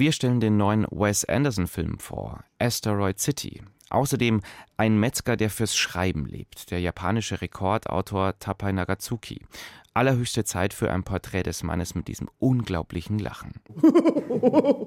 Wir 0.00 0.12
stellen 0.12 0.40
den 0.40 0.56
neuen 0.56 0.86
Wes 0.90 1.26
Anderson-Film 1.26 1.98
vor, 1.98 2.42
Asteroid 2.58 3.20
City. 3.20 3.60
Außerdem 3.90 4.40
ein 4.78 4.98
Metzger, 4.98 5.36
der 5.36 5.50
fürs 5.50 5.76
Schreiben 5.76 6.24
lebt, 6.24 6.70
der 6.70 6.80
japanische 6.80 7.42
Rekordautor 7.42 8.38
Tapai 8.38 8.72
Nagatsuki. 8.72 9.42
Allerhöchste 9.92 10.44
Zeit 10.44 10.72
für 10.72 10.90
ein 10.90 11.04
Porträt 11.04 11.42
des 11.42 11.62
Mannes 11.64 11.94
mit 11.94 12.08
diesem 12.08 12.30
unglaublichen 12.38 13.18
Lachen. 13.18 13.60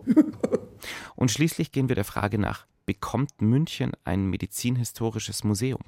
Und 1.16 1.30
schließlich 1.30 1.72
gehen 1.72 1.90
wir 1.90 1.96
der 1.96 2.06
Frage 2.06 2.40
nach, 2.40 2.66
bekommt 2.88 3.40
München 3.40 3.92
ein 4.06 4.26
medizinhistorisches 4.32 5.44
Museum? 5.44 5.84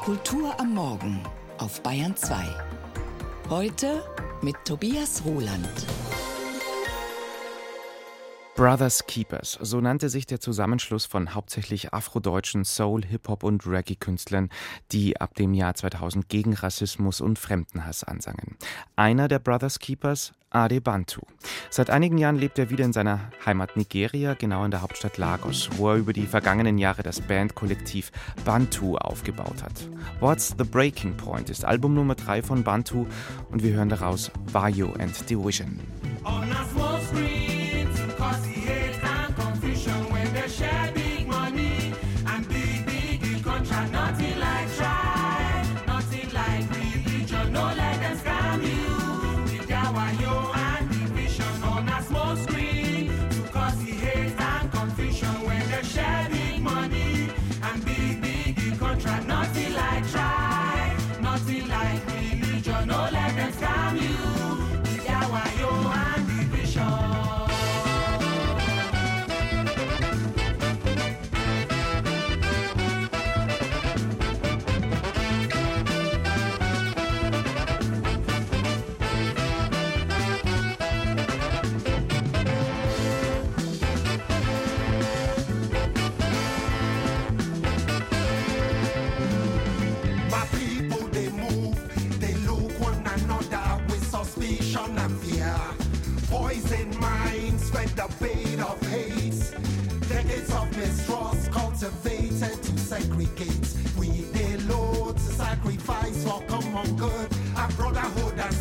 Kultur 0.00 0.58
am 0.58 0.72
Morgen 0.72 1.20
auf 1.58 1.82
Bayern 1.82 2.16
2. 2.16 2.46
Heute 3.50 4.02
mit 4.40 4.56
Tobias 4.64 5.22
Roland. 5.26 5.68
Brothers 8.60 9.06
Keepers, 9.06 9.58
so 9.62 9.80
nannte 9.80 10.10
sich 10.10 10.26
der 10.26 10.38
Zusammenschluss 10.38 11.06
von 11.06 11.34
hauptsächlich 11.34 11.94
afrodeutschen 11.94 12.66
Soul, 12.66 13.02
Hip-Hop 13.06 13.42
und 13.42 13.66
Reggae-Künstlern, 13.66 14.50
die 14.92 15.18
ab 15.18 15.34
dem 15.34 15.54
Jahr 15.54 15.72
2000 15.72 16.28
gegen 16.28 16.52
Rassismus 16.52 17.22
und 17.22 17.38
Fremdenhass 17.38 18.04
ansangen. 18.04 18.58
Einer 18.96 19.28
der 19.28 19.38
Brothers 19.38 19.78
Keepers, 19.78 20.34
Ade 20.50 20.82
Bantu. 20.82 21.22
Seit 21.70 21.88
einigen 21.88 22.18
Jahren 22.18 22.36
lebt 22.36 22.58
er 22.58 22.68
wieder 22.68 22.84
in 22.84 22.92
seiner 22.92 23.30
Heimat 23.46 23.78
Nigeria, 23.78 24.34
genau 24.34 24.66
in 24.66 24.70
der 24.70 24.82
Hauptstadt 24.82 25.16
Lagos, 25.16 25.70
wo 25.78 25.92
er 25.92 25.96
über 25.96 26.12
die 26.12 26.26
vergangenen 26.26 26.76
Jahre 26.76 27.02
das 27.02 27.22
Bandkollektiv 27.22 28.12
Bantu 28.44 28.98
aufgebaut 28.98 29.62
hat. 29.62 29.88
What's 30.20 30.54
the 30.58 30.64
Breaking 30.64 31.16
Point 31.16 31.48
ist 31.48 31.64
Album 31.64 31.94
Nummer 31.94 32.14
3 32.14 32.42
von 32.42 32.62
Bantu 32.62 33.06
und 33.50 33.62
wir 33.62 33.72
hören 33.72 33.88
daraus 33.88 34.30
Vayo 34.52 34.92
and 34.98 35.30
Division. 35.30 35.80
On 36.24 36.44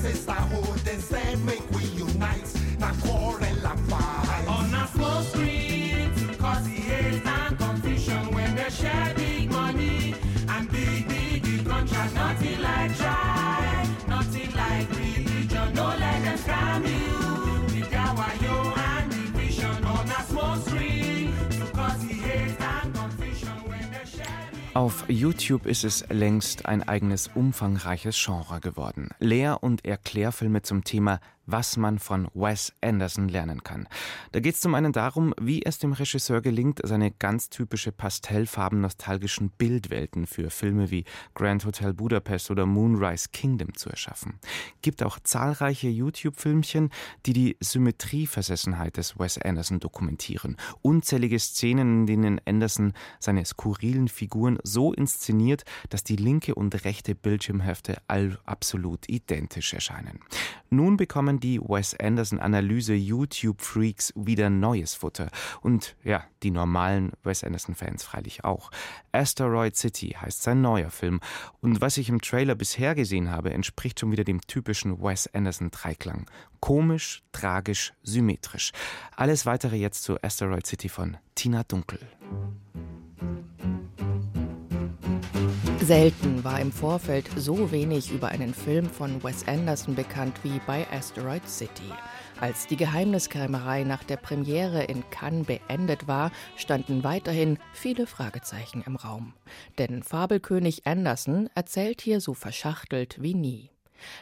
Auf 0.09 1.48
YouTube 25.09 25.65
ist 25.65 25.83
es 25.83 26.05
längst 26.09 26.67
ein 26.67 26.87
eigenes 26.87 27.31
umfangreiches 27.33 28.15
Genre 28.23 28.59
geworden. 28.59 29.09
Lehr- 29.19 29.63
und 29.63 29.83
Erklärfilme 29.83 30.61
zum 30.61 30.83
Thema 30.83 31.19
was 31.51 31.77
man 31.77 31.99
von 31.99 32.27
Wes 32.33 32.73
Anderson 32.81 33.27
lernen 33.27 33.63
kann. 33.63 33.87
Da 34.31 34.39
geht 34.39 34.55
es 34.55 34.61
zum 34.61 34.75
einen 34.75 34.91
darum, 34.91 35.33
wie 35.39 35.63
es 35.63 35.79
dem 35.79 35.93
Regisseur 35.93 36.41
gelingt, 36.41 36.79
seine 36.83 37.11
ganz 37.11 37.49
typische 37.49 37.91
pastellfarben-nostalgischen 37.91 39.49
Bildwelten 39.51 40.27
für 40.27 40.49
Filme 40.49 40.91
wie 40.91 41.05
Grand 41.33 41.65
Hotel 41.65 41.93
Budapest 41.93 42.51
oder 42.51 42.65
Moonrise 42.65 43.29
Kingdom 43.31 43.73
zu 43.73 43.89
erschaffen. 43.89 44.39
Gibt 44.81 45.03
auch 45.03 45.19
zahlreiche 45.19 45.89
YouTube-Filmchen, 45.89 46.89
die 47.25 47.33
die 47.33 47.57
Symmetrieversessenheit 47.59 48.97
des 48.97 49.17
Wes 49.17 49.37
Anderson 49.37 49.79
dokumentieren. 49.79 50.57
Unzählige 50.81 51.39
Szenen, 51.39 52.01
in 52.01 52.07
denen 52.07 52.41
Anderson 52.45 52.93
seine 53.19 53.45
skurrilen 53.45 54.07
Figuren 54.07 54.59
so 54.63 54.93
inszeniert, 54.93 55.63
dass 55.89 56.03
die 56.03 56.15
linke 56.15 56.55
und 56.55 56.83
rechte 56.85 57.15
Bildschirmhälfte 57.15 58.01
absolut 58.45 59.07
identisch 59.09 59.73
erscheinen. 59.73 60.19
Nun 60.69 60.97
bekommen 60.97 61.38
die 61.39 61.59
Wes 61.59 61.95
Anderson 61.99 62.39
Analyse 62.39 62.93
YouTube 62.93 63.61
Freaks 63.61 64.13
wieder 64.15 64.49
neues 64.49 64.95
Futter 64.95 65.29
und 65.61 65.95
ja, 66.03 66.23
die 66.43 66.51
normalen 66.51 67.11
Wes 67.23 67.43
Anderson 67.43 67.75
Fans 67.75 68.03
freilich 68.03 68.43
auch. 68.43 68.71
Asteroid 69.11 69.75
City 69.75 70.15
heißt 70.19 70.43
sein 70.43 70.61
neuer 70.61 70.89
Film 70.89 71.19
und 71.61 71.81
was 71.81 71.97
ich 71.97 72.09
im 72.09 72.21
Trailer 72.21 72.55
bisher 72.55 72.95
gesehen 72.95 73.31
habe, 73.31 73.51
entspricht 73.51 73.99
schon 73.99 74.11
wieder 74.11 74.23
dem 74.23 74.41
typischen 74.41 75.01
Wes 75.01 75.27
Anderson 75.33 75.71
Dreiklang. 75.71 76.29
Komisch, 76.59 77.23
tragisch, 77.31 77.93
symmetrisch. 78.03 78.71
Alles 79.15 79.45
weitere 79.45 79.77
jetzt 79.77 80.03
zu 80.03 80.21
Asteroid 80.21 80.65
City 80.65 80.89
von 80.89 81.17
Tina 81.35 81.63
Dunkel. 81.63 81.99
Selten 85.89 86.43
war 86.43 86.59
im 86.59 86.71
Vorfeld 86.71 87.27
so 87.35 87.71
wenig 87.71 88.11
über 88.11 88.27
einen 88.27 88.53
Film 88.53 88.87
von 88.87 89.23
Wes 89.23 89.47
Anderson 89.47 89.95
bekannt 89.95 90.35
wie 90.43 90.61
bei 90.67 90.85
Asteroid 90.91 91.49
City. 91.49 91.91
Als 92.39 92.67
die 92.67 92.75
Geheimniskrämerei 92.75 93.85
nach 93.85 94.03
der 94.03 94.17
Premiere 94.17 94.83
in 94.83 95.03
Cannes 95.09 95.47
beendet 95.47 96.07
war, 96.07 96.31
standen 96.57 97.03
weiterhin 97.03 97.57
viele 97.73 98.05
Fragezeichen 98.05 98.83
im 98.85 98.97
Raum. 98.97 99.33
Denn 99.79 100.03
Fabelkönig 100.03 100.85
Anderson 100.85 101.49
erzählt 101.55 102.01
hier 102.01 102.21
so 102.21 102.35
verschachtelt 102.35 103.19
wie 103.19 103.33
nie. 103.33 103.71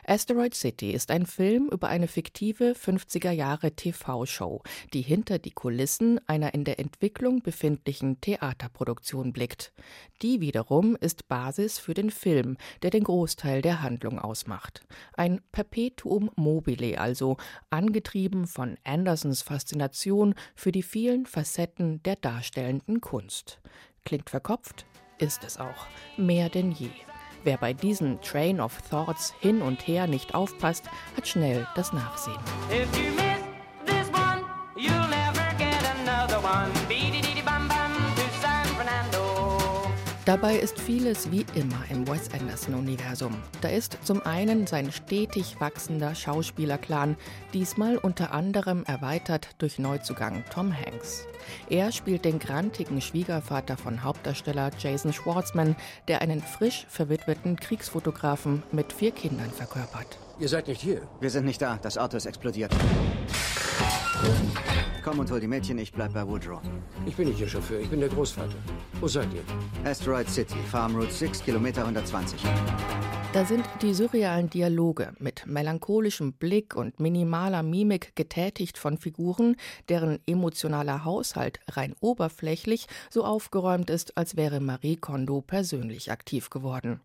Asteroid 0.06 0.54
City 0.54 0.92
ist 0.92 1.12
ein 1.12 1.26
Film 1.26 1.70
über 1.72 1.88
eine 1.88 2.08
fiktive 2.08 2.74
50er 2.74 3.32
Jahre 3.32 3.72
TV-Show, 3.72 4.62
die 4.94 5.02
hinter 5.02 5.40
die 5.40 5.52
Kulissen 5.52 6.20
einer 6.28 6.54
in 6.54 6.64
der 6.64 6.80
Entwicklung 6.80 7.42
befindlichen 7.42 8.22
Theaterproduktion 8.22 9.34
blickt. 9.34 9.74
Die 10.22 10.42
wiederum 10.42 10.96
ist 10.96 11.28
Basis 11.28 11.80
für 11.80 11.94
den 11.94 12.12
Film, 12.12 12.58
der 12.82 12.90
den 12.90 13.04
Großteil 13.04 13.62
der 13.62 13.82
Handlung 13.82 14.20
ausmacht. 14.20 14.82
Ein 15.14 15.42
Perpetuum 15.52 16.32
mobile 16.36 17.00
also, 17.00 17.38
angetrieben 17.70 18.48
von 18.48 18.78
Andersons 18.84 19.42
Faszination 19.42 20.36
für 20.56 20.72
die 20.72 20.84
vielen 20.84 21.25
Facetten 21.25 22.01
der 22.04 22.16
darstellenden 22.16 23.01
Kunst. 23.01 23.60
Klingt 24.06 24.30
verkopft? 24.30 24.86
Ist 25.19 25.44
es 25.44 25.57
auch. 25.57 25.88
Mehr 26.16 26.50
denn 26.50 26.72
je. 26.72 26.90
Wer 27.48 27.56
bei 27.56 27.72
diesen 27.72 28.20
Train 28.20 28.60
of 28.60 28.74
Thoughts 28.90 29.34
hin 29.40 29.62
und 29.62 29.88
her 29.88 30.06
nicht 30.06 30.36
aufpasst, 30.36 30.84
hat 31.16 31.30
schnell 31.30 31.66
das 31.76 31.94
Nachsehen. 31.94 32.36
Dabei 40.39 40.57
ist 40.57 40.80
vieles 40.80 41.31
wie 41.31 41.48
immer 41.56 41.84
im 41.89 42.07
Wes 42.07 42.31
Anderson-Universum. 42.31 43.34
Da 43.62 43.69
ist 43.69 43.98
zum 44.04 44.22
einen 44.22 44.68
sein 44.68 44.92
stetig 44.92 45.60
wachsender 45.60 46.13
Schauspielerclan, 46.13 47.18
diesmal 47.56 47.98
unter 47.98 48.34
anderem 48.34 48.84
erweitert 48.84 49.48
durch 49.57 49.80
Neuzugang 49.80 50.44
Tom 50.54 50.72
Hanks. 50.72 51.25
Er 51.72 51.92
spielt 51.92 52.24
den 52.24 52.38
grantigen 52.38 53.01
Schwiegervater 53.01 53.78
von 53.78 54.04
Hauptdarsteller 54.04 54.69
Jason 54.78 55.12
Schwartzman, 55.12 55.75
der 56.07 56.22
einen 56.22 56.44
frisch 56.44 56.86
verwitweten 56.88 57.56
Kriegsfotografen 57.56 58.62
mit 58.72 58.94
vier 58.94 59.13
Kindern 59.13 59.50
verkörpert. 59.50 60.19
Ihr 60.38 60.50
seid 60.50 60.68
nicht 60.68 60.81
hier. 60.81 61.01
Wir 61.19 61.31
sind 61.31 61.45
nicht 61.45 61.63
da. 61.63 61.80
Das 61.81 61.98
Auto 61.98 62.16
ist 62.16 62.28
explodiert. 62.28 62.72
Komm 65.07 65.19
und 65.19 65.31
hol 65.31 65.39
die 65.39 65.48
Mädchen, 65.48 65.77
ich 65.77 65.94
bleib 65.94 66.13
bei 66.13 66.27
Woodrow. 66.27 66.59
Ich 67.06 67.15
bin 67.15 67.30
nicht 67.30 67.39
Ihr 67.39 67.48
Chauffeur, 67.48 67.80
ich 67.80 67.88
bin 67.88 68.01
der 68.01 68.09
Großvater. 68.09 68.57
Wo 69.00 69.07
seid 69.07 69.30
ihr? 69.33 69.42
Asteroid 69.89 70.30
City, 70.30 70.57
Farm 70.69 70.98
Route 70.98 71.13
6, 71.13 71.45
Kilometer 71.45 71.83
120. 71.83 72.42
Da 73.31 73.45
sind 73.45 73.63
die 73.81 73.94
surrealen 73.94 74.50
Dialoge 74.50 75.13
mit 75.19 75.45
melancholischem 75.48 76.33
Blick 76.33 76.75
und 76.75 77.00
minimaler 77.00 77.63
Mimik 77.63 78.18
getätigt 78.18 78.77
von 78.77 78.98
Figuren, 78.98 79.56
deren 79.88 80.19
emotionaler 80.27 81.06
Haushalt 81.06 81.62
rein 81.69 81.95
oberflächlich 82.01 82.88
so 83.10 83.24
aufgeräumt 83.24 83.89
ist, 83.89 84.18
als 84.18 84.36
wäre 84.36 84.60
Marie 84.60 84.98
Kondo 84.98 85.39
persönlich 85.39 86.12
aktiv 86.12 86.50
geworden. 86.50 87.00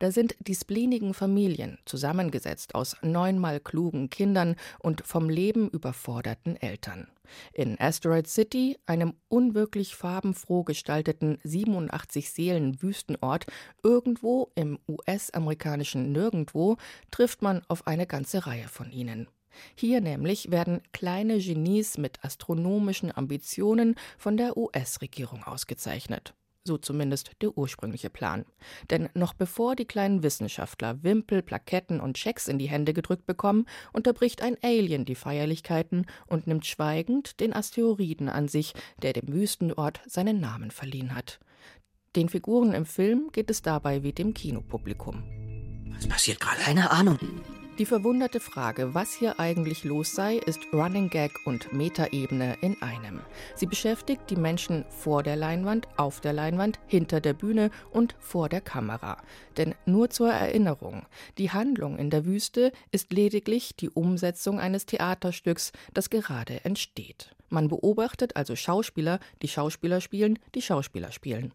Da 0.00 0.10
sind 0.10 0.34
die 0.40 0.56
spleenigen 0.56 1.14
Familien, 1.14 1.78
zusammengesetzt 1.84 2.74
aus 2.74 2.96
neunmal 3.02 3.60
klugen 3.60 4.10
Kindern 4.10 4.56
und 4.80 5.06
vom 5.06 5.30
Leben 5.30 5.68
überforderten 5.70 6.56
Eltern. 6.56 7.06
In 7.52 7.78
Asteroid 7.80 8.26
City, 8.26 8.76
einem 8.86 9.14
unwirklich 9.28 9.96
farbenfroh 9.96 10.64
gestalteten 10.64 11.38
87 11.42 12.30
Seelen 12.30 12.82
Wüstenort, 12.82 13.46
irgendwo 13.82 14.50
im 14.54 14.78
US-amerikanischen 14.88 16.12
Nirgendwo, 16.12 16.76
trifft 17.10 17.42
man 17.42 17.62
auf 17.68 17.86
eine 17.86 18.06
ganze 18.06 18.46
Reihe 18.46 18.68
von 18.68 18.90
ihnen. 18.90 19.28
Hier 19.76 20.00
nämlich 20.00 20.50
werden 20.50 20.82
kleine 20.92 21.38
Genies 21.38 21.96
mit 21.98 22.24
astronomischen 22.24 23.16
Ambitionen 23.16 23.94
von 24.18 24.36
der 24.36 24.56
US-Regierung 24.56 25.44
ausgezeichnet 25.44 26.34
so 26.66 26.78
zumindest 26.78 27.32
der 27.42 27.56
ursprüngliche 27.56 28.10
Plan. 28.10 28.44
Denn 28.90 29.08
noch 29.14 29.34
bevor 29.34 29.76
die 29.76 29.84
kleinen 29.84 30.22
Wissenschaftler 30.22 31.02
Wimpel, 31.02 31.42
Plaketten 31.42 32.00
und 32.00 32.16
Schecks 32.16 32.48
in 32.48 32.58
die 32.58 32.68
Hände 32.68 32.94
gedrückt 32.94 33.26
bekommen, 33.26 33.66
unterbricht 33.92 34.42
ein 34.42 34.56
Alien 34.62 35.04
die 35.04 35.14
Feierlichkeiten 35.14 36.06
und 36.26 36.46
nimmt 36.46 36.66
schweigend 36.66 37.40
den 37.40 37.52
Asteroiden 37.52 38.28
an 38.28 38.48
sich, 38.48 38.72
der 39.02 39.12
dem 39.12 39.32
Wüstenort 39.32 40.00
seinen 40.06 40.40
Namen 40.40 40.70
verliehen 40.70 41.14
hat. 41.14 41.38
Den 42.16 42.28
Figuren 42.28 42.72
im 42.72 42.86
Film 42.86 43.30
geht 43.32 43.50
es 43.50 43.60
dabei 43.60 44.02
wie 44.02 44.12
dem 44.12 44.34
Kinopublikum. 44.34 45.22
Was 45.94 46.06
passiert 46.06 46.40
gerade? 46.40 46.62
Keine 46.62 46.90
Ahnung. 46.90 47.18
Die 47.80 47.86
verwunderte 47.86 48.38
Frage, 48.38 48.94
was 48.94 49.14
hier 49.14 49.40
eigentlich 49.40 49.82
los 49.82 50.14
sei, 50.14 50.36
ist 50.36 50.60
Running 50.72 51.10
Gag 51.10 51.32
und 51.44 51.72
Metaebene 51.72 52.56
in 52.60 52.80
einem. 52.80 53.18
Sie 53.56 53.66
beschäftigt 53.66 54.30
die 54.30 54.36
Menschen 54.36 54.84
vor 54.90 55.24
der 55.24 55.34
Leinwand, 55.34 55.88
auf 55.96 56.20
der 56.20 56.32
Leinwand, 56.32 56.78
hinter 56.86 57.20
der 57.20 57.32
Bühne 57.32 57.72
und 57.90 58.14
vor 58.20 58.48
der 58.48 58.60
Kamera. 58.60 59.20
Denn 59.56 59.74
nur 59.86 60.08
zur 60.08 60.30
Erinnerung, 60.30 61.04
die 61.36 61.50
Handlung 61.50 61.98
in 61.98 62.10
der 62.10 62.24
Wüste 62.24 62.70
ist 62.92 63.12
lediglich 63.12 63.74
die 63.74 63.90
Umsetzung 63.90 64.60
eines 64.60 64.86
Theaterstücks, 64.86 65.72
das 65.92 66.10
gerade 66.10 66.64
entsteht. 66.64 67.34
Man 67.48 67.66
beobachtet 67.66 68.36
also 68.36 68.54
Schauspieler, 68.54 69.18
die 69.42 69.48
Schauspieler 69.48 70.00
spielen, 70.00 70.38
die 70.54 70.62
Schauspieler 70.62 71.10
spielen. 71.10 71.52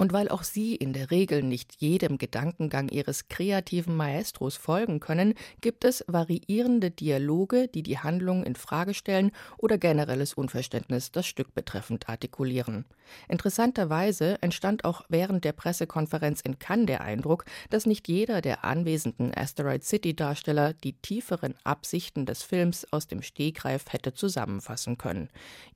Und 0.00 0.14
weil 0.14 0.30
auch 0.30 0.44
sie 0.44 0.74
in 0.76 0.94
der 0.94 1.10
Regel 1.10 1.42
nicht 1.42 1.74
jedem 1.76 2.16
Gedankengang 2.16 2.88
ihres 2.88 3.28
kreativen 3.28 3.94
Maestros 3.94 4.56
folgen 4.56 4.98
können, 4.98 5.34
gibt 5.60 5.84
es 5.84 6.02
variierende 6.06 6.90
Dialoge, 6.90 7.68
die 7.68 7.82
die 7.82 7.98
Handlung 7.98 8.42
in 8.42 8.54
Frage 8.54 8.94
stellen 8.94 9.30
oder 9.58 9.76
generelles 9.76 10.32
Unverständnis 10.32 11.12
das 11.12 11.26
Stück 11.26 11.54
betreffend 11.54 12.08
artikulieren. 12.08 12.86
Interessanterweise 13.28 14.40
entstand 14.42 14.84
auch 14.84 15.02
während 15.08 15.44
der 15.44 15.52
Pressekonferenz 15.52 16.40
in 16.40 16.58
Cannes 16.58 16.86
der 16.86 17.02
Eindruck, 17.02 17.44
dass 17.68 17.86
nicht 17.86 18.08
jeder 18.08 18.40
der 18.40 18.64
anwesenden 18.64 19.32
Asteroid 19.34 19.84
City 19.84 20.14
Darsteller 20.14 20.72
die 20.72 20.94
tieferen 20.94 21.54
Absichten 21.64 22.26
des 22.26 22.42
Films 22.42 22.86
aus 22.90 23.06
dem 23.06 23.22
Stegreif 23.22 23.84
hätte 23.92 24.12
zusammenfassen 24.12 24.98
können. 24.98 25.28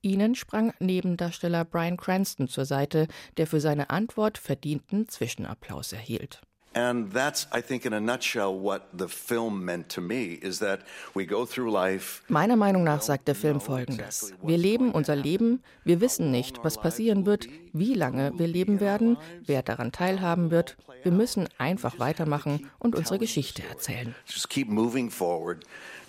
Ihnen 0.02 0.34
sprang 0.34 0.72
Nebendarsteller 0.78 1.64
Brian 1.64 1.96
Cranston 1.96 2.48
zur 2.48 2.64
Seite, 2.64 3.06
der 3.36 3.46
für 3.46 3.60
seine 3.60 3.90
Antwort 3.90 4.24
Antwort 4.24 4.38
verdienten 4.38 5.08
Zwischenapplaus 5.08 5.92
erhielt. 5.92 6.40
And 6.74 7.12
that's, 7.12 7.46
I 7.52 7.60
think, 7.62 7.86
in 7.86 7.92
a 7.92 8.00
nutshell, 8.00 8.52
what 8.52 8.88
the 8.92 9.08
film 9.08 9.64
meant 9.64 9.88
to 9.90 10.00
me 10.00 10.38
is 10.42 10.58
that 10.58 10.80
we 11.14 11.24
go 11.24 11.46
through 11.46 11.70
life. 11.70 12.22
Meiner 12.28 12.56
Meinung 12.56 12.82
nach 12.82 13.00
sagt 13.00 13.28
der 13.28 13.36
Film 13.36 13.60
Folgendes. 13.60 14.32
Wir 14.42 14.58
leben 14.58 14.90
unser 14.90 15.14
Leben, 15.14 15.62
wir 15.84 16.00
wissen 16.00 16.32
nicht, 16.32 16.64
was 16.64 16.76
passieren 16.76 17.26
wird, 17.26 17.46
wie 17.72 17.94
lange 17.94 18.32
wir 18.36 18.48
leben 18.48 18.80
werden, 18.80 19.16
wer 19.46 19.62
daran 19.62 19.92
teilhaben 19.92 20.50
wird. 20.50 20.76
Wir 21.04 21.12
müssen 21.12 21.48
einfach 21.58 22.00
weitermachen 22.00 22.68
und 22.80 22.96
unsere 22.96 23.20
Geschichte 23.20 23.62
erzählen. 23.68 24.14
Just 24.26 24.50
keep 24.50 24.68
moving 24.68 25.10
forward 25.10 25.64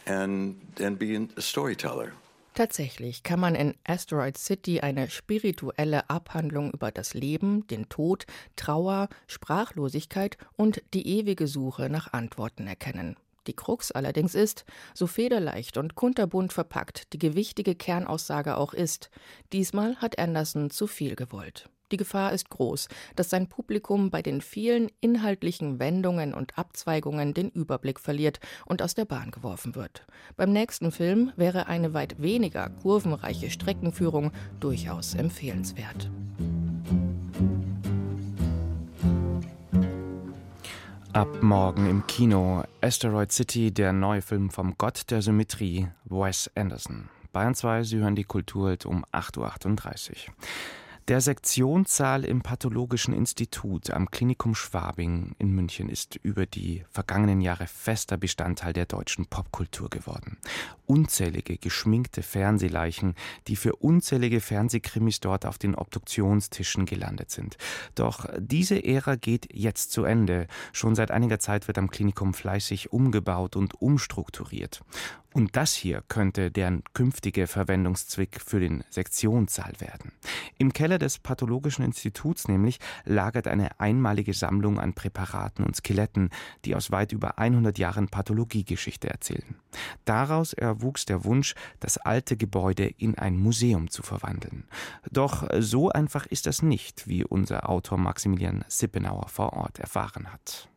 and, 0.07 0.55
and 0.81 0.97
be 0.97 1.27
a 1.37 1.41
storyteller. 1.41 2.11
Tatsächlich 2.55 3.23
kann 3.23 3.41
man 3.41 3.53
in 3.53 3.75
Asteroid 3.83 4.37
City 4.37 4.79
eine 4.79 5.09
spirituelle 5.09 6.09
Abhandlung 6.09 6.71
über 6.71 6.89
das 6.89 7.13
Leben, 7.13 7.67
den 7.67 7.89
Tod, 7.89 8.25
Trauer, 8.55 9.09
Sprachlosigkeit 9.27 10.37
und 10.55 10.81
die 10.93 11.05
ewige 11.05 11.47
Suche 11.47 11.89
nach 11.89 12.13
Antworten 12.13 12.65
erkennen. 12.65 13.17
Die 13.47 13.53
Krux 13.53 13.91
allerdings 13.91 14.35
ist, 14.35 14.63
so 14.93 15.05
federleicht 15.05 15.75
und 15.75 15.95
kunterbunt 15.95 16.53
verpackt 16.53 17.11
die 17.11 17.19
gewichtige 17.19 17.75
Kernaussage 17.75 18.55
auch 18.55 18.73
ist, 18.73 19.09
diesmal 19.51 19.97
hat 19.97 20.17
Anderson 20.17 20.69
zu 20.69 20.87
viel 20.87 21.17
gewollt. 21.17 21.69
Die 21.95 21.97
Gefahr 21.97 22.33
ist 22.33 22.49
groß, 22.49 22.89
dass 23.15 23.29
sein 23.29 23.47
Publikum 23.47 24.09
bei 24.09 24.21
den 24.21 24.41
vielen 24.41 24.91
inhaltlichen 24.99 25.79
Wendungen 25.79 26.33
und 26.33 26.57
Abzweigungen 26.57 27.33
den 27.33 27.49
Überblick 27.49 28.01
verliert 28.01 28.41
und 28.65 28.81
aus 28.81 28.95
der 28.95 29.05
Bahn 29.05 29.31
geworfen 29.31 29.75
wird. 29.75 30.05
Beim 30.35 30.51
nächsten 30.51 30.91
Film 30.91 31.31
wäre 31.37 31.67
eine 31.67 31.93
weit 31.93 32.21
weniger 32.21 32.69
kurvenreiche 32.81 33.49
Streckenführung 33.49 34.33
durchaus 34.59 35.13
empfehlenswert. 35.13 36.11
Ab 41.13 41.29
morgen 41.41 41.89
im 41.89 42.05
Kino 42.07 42.65
Asteroid 42.81 43.31
City, 43.31 43.71
der 43.71 43.93
neue 43.93 44.21
Film 44.21 44.49
vom 44.49 44.77
Gott 44.77 45.09
der 45.11 45.21
Symmetrie, 45.21 45.87
Wes 46.03 46.51
Anderson. 46.55 47.07
Bayern 47.31 47.55
2, 47.55 47.83
Sie 47.83 47.99
hören 47.99 48.17
die 48.17 48.25
Kultur 48.25 48.75
um 48.83 49.05
8.38 49.13 50.09
Uhr. 50.09 50.33
Der 51.07 51.21
Sektionssaal 51.21 52.25
im 52.25 52.41
Pathologischen 52.41 53.13
Institut 53.13 53.91
am 53.91 54.09
Klinikum 54.09 54.55
Schwabing 54.55 55.35
in 55.37 55.51
München 55.51 55.87
ist 55.87 56.15
über 56.15 56.47
die 56.47 56.83
vergangenen 56.89 57.41
Jahre 57.41 57.67
fester 57.67 58.17
Bestandteil 58.17 58.73
der 58.73 58.87
deutschen 58.87 59.27
Popkultur 59.27 59.91
geworden. 59.91 60.39
Unzählige 60.87 61.59
geschminkte 61.59 62.23
Fernsehleichen, 62.23 63.13
die 63.47 63.55
für 63.55 63.75
unzählige 63.75 64.41
Fernsehkrimis 64.41 65.19
dort 65.19 65.45
auf 65.45 65.59
den 65.59 65.75
Obduktionstischen 65.75 66.87
gelandet 66.87 67.29
sind. 67.29 67.57
Doch 67.93 68.25
diese 68.39 68.83
Ära 68.83 69.15
geht 69.15 69.53
jetzt 69.53 69.91
zu 69.91 70.05
Ende. 70.05 70.47
Schon 70.73 70.95
seit 70.95 71.11
einiger 71.11 71.37
Zeit 71.37 71.67
wird 71.67 71.77
am 71.77 71.91
Klinikum 71.91 72.33
fleißig 72.33 72.91
umgebaut 72.91 73.55
und 73.55 73.79
umstrukturiert. 73.79 74.81
Und 75.35 75.57
das 75.57 75.73
hier 75.73 76.01
könnte 76.07 76.49
deren 76.49 76.81
künftige 76.93 77.47
Verwendungszweck 77.47 78.39
für 78.39 78.61
den 78.61 78.85
Sektionssaal 78.89 79.73
werden. 79.79 80.13
Im 80.57 80.71
Keller 80.71 80.94
des 80.97 81.19
Pathologischen 81.19 81.83
Instituts 81.83 82.47
nämlich 82.47 82.79
lagert 83.03 83.47
eine 83.47 83.79
einmalige 83.79 84.33
Sammlung 84.33 84.79
an 84.79 84.93
Präparaten 84.93 85.65
und 85.65 85.75
Skeletten, 85.75 86.29
die 86.65 86.75
aus 86.75 86.91
weit 86.91 87.11
über 87.11 87.37
100 87.37 87.77
Jahren 87.77 88.07
Pathologiegeschichte 88.07 89.09
erzählen. 89.09 89.55
Daraus 90.05 90.53
erwuchs 90.53 91.05
der 91.05 91.23
Wunsch, 91.23 91.55
das 91.79 91.97
alte 91.97 92.37
Gebäude 92.37 92.85
in 92.85 93.17
ein 93.17 93.37
Museum 93.37 93.89
zu 93.89 94.03
verwandeln. 94.03 94.65
Doch 95.11 95.47
so 95.59 95.89
einfach 95.89 96.25
ist 96.25 96.45
das 96.45 96.61
nicht, 96.61 97.07
wie 97.07 97.23
unser 97.23 97.69
Autor 97.69 97.97
Maximilian 97.97 98.63
Sippenauer 98.67 99.27
vor 99.27 99.53
Ort 99.53 99.79
erfahren 99.79 100.31
hat. 100.31 100.69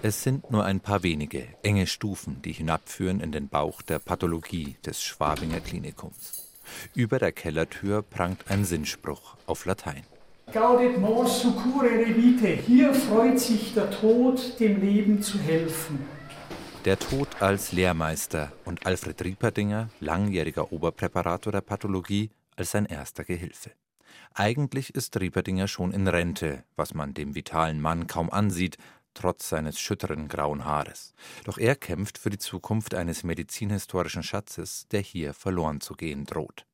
Es 0.00 0.22
sind 0.22 0.50
nur 0.52 0.64
ein 0.64 0.78
paar 0.78 1.02
wenige 1.02 1.48
enge 1.64 1.88
Stufen, 1.88 2.40
die 2.42 2.52
hinabführen 2.52 3.18
in 3.18 3.32
den 3.32 3.48
Bauch 3.48 3.82
der 3.82 3.98
Pathologie 3.98 4.76
des 4.86 5.02
Schwabinger 5.02 5.58
Klinikums. 5.58 6.47
Über 6.94 7.18
der 7.18 7.32
Kellertür 7.32 8.02
prangt 8.02 8.50
ein 8.50 8.64
Sinnspruch 8.64 9.36
auf 9.46 9.64
Latein. 9.64 10.04
Gaudet 10.52 10.98
mors 10.98 11.42
succure 11.42 11.90
revite. 11.90 12.48
Hier 12.48 12.94
freut 12.94 13.38
sich 13.38 13.74
der 13.74 13.90
Tod, 13.90 14.58
dem 14.58 14.80
Leben 14.80 15.20
zu 15.20 15.38
helfen. 15.38 16.06
Der 16.84 16.98
Tod 16.98 17.28
als 17.40 17.72
Lehrmeister 17.72 18.52
und 18.64 18.86
Alfred 18.86 19.22
Rieperdinger, 19.22 19.90
langjähriger 20.00 20.72
Oberpräparator 20.72 21.52
der 21.52 21.60
Pathologie, 21.60 22.30
als 22.56 22.70
sein 22.70 22.86
erster 22.86 23.24
Gehilfe. 23.24 23.72
Eigentlich 24.32 24.94
ist 24.94 25.18
Rieperdinger 25.20 25.68
schon 25.68 25.92
in 25.92 26.06
Rente, 26.06 26.64
was 26.76 26.94
man 26.94 27.12
dem 27.12 27.34
vitalen 27.34 27.80
Mann 27.80 28.06
kaum 28.06 28.30
ansieht, 28.30 28.78
trotz 29.18 29.48
seines 29.48 29.80
schütteren 29.80 30.28
grauen 30.28 30.64
Haares. 30.64 31.12
Doch 31.44 31.58
er 31.58 31.74
kämpft 31.74 32.18
für 32.18 32.30
die 32.30 32.38
Zukunft 32.38 32.94
eines 32.94 33.24
medizinhistorischen 33.24 34.22
Schatzes, 34.22 34.86
der 34.92 35.00
hier 35.00 35.34
verloren 35.34 35.80
zu 35.80 35.94
gehen 35.94 36.24
droht. 36.24 36.64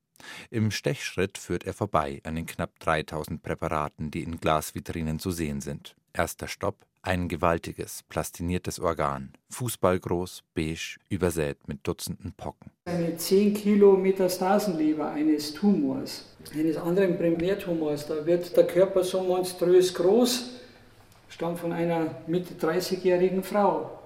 Im 0.50 0.70
Stechschritt 0.70 1.38
führt 1.38 1.64
er 1.64 1.72
vorbei 1.72 2.20
an 2.24 2.34
den 2.36 2.46
knapp 2.46 2.78
3000 2.80 3.42
Präparaten, 3.42 4.10
die 4.10 4.22
in 4.22 4.38
Glasvitrinen 4.38 5.18
zu 5.18 5.30
sehen 5.30 5.60
sind. 5.60 5.96
Erster 6.12 6.46
Stopp, 6.46 6.76
Ein 7.06 7.28
gewaltiges, 7.28 8.02
plastiniertes 8.08 8.80
Organ, 8.80 9.34
fußballgroß, 9.50 10.42
beige, 10.54 10.96
übersät 11.10 11.68
mit 11.68 11.86
Dutzenden 11.86 12.32
Pocken. 12.32 12.70
Eine 12.86 13.14
10 13.14 13.52
Kilo 13.52 13.94
Metastasenleber 13.94 15.10
eines 15.10 15.52
Tumors, 15.52 16.34
eines 16.54 16.78
anderen 16.78 17.18
Primärtumors, 17.18 18.06
da 18.06 18.24
wird 18.24 18.56
der 18.56 18.66
Körper 18.66 19.04
so 19.04 19.22
monströs 19.22 19.92
groß, 19.92 20.60
stammt 21.34 21.58
von 21.58 21.72
einer 21.72 22.14
Mitte 22.28 22.54
30-jährigen 22.54 23.42
Frau. 23.42 23.98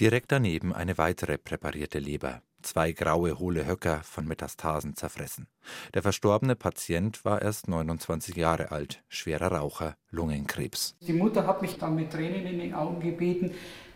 Direkt 0.00 0.32
daneben 0.32 0.74
eine 0.74 0.98
weitere 0.98 1.38
präparierte 1.38 2.00
Leber, 2.00 2.42
zwei 2.60 2.90
graue 2.90 3.38
hohle 3.38 3.66
Höcker 3.66 4.00
von 4.02 4.26
Metastasen 4.26 4.96
zerfressen. 4.96 5.46
Der 5.94 6.02
verstorbene 6.02 6.56
Patient 6.56 7.24
war 7.24 7.40
erst 7.40 7.68
29 7.68 8.34
Jahre 8.34 8.72
alt, 8.72 9.04
schwerer 9.08 9.52
Raucher, 9.52 9.94
Lungenkrebs. 10.10 10.96
Die 11.00 11.12
Mutter 11.12 11.46
hat 11.46 11.62
mich 11.62 11.78
dann 11.78 11.94
mit 11.94 12.10
Tränen 12.12 12.44
in 12.46 12.58
den 12.58 12.74
Augen 12.74 13.00
gebeten, 13.00 13.52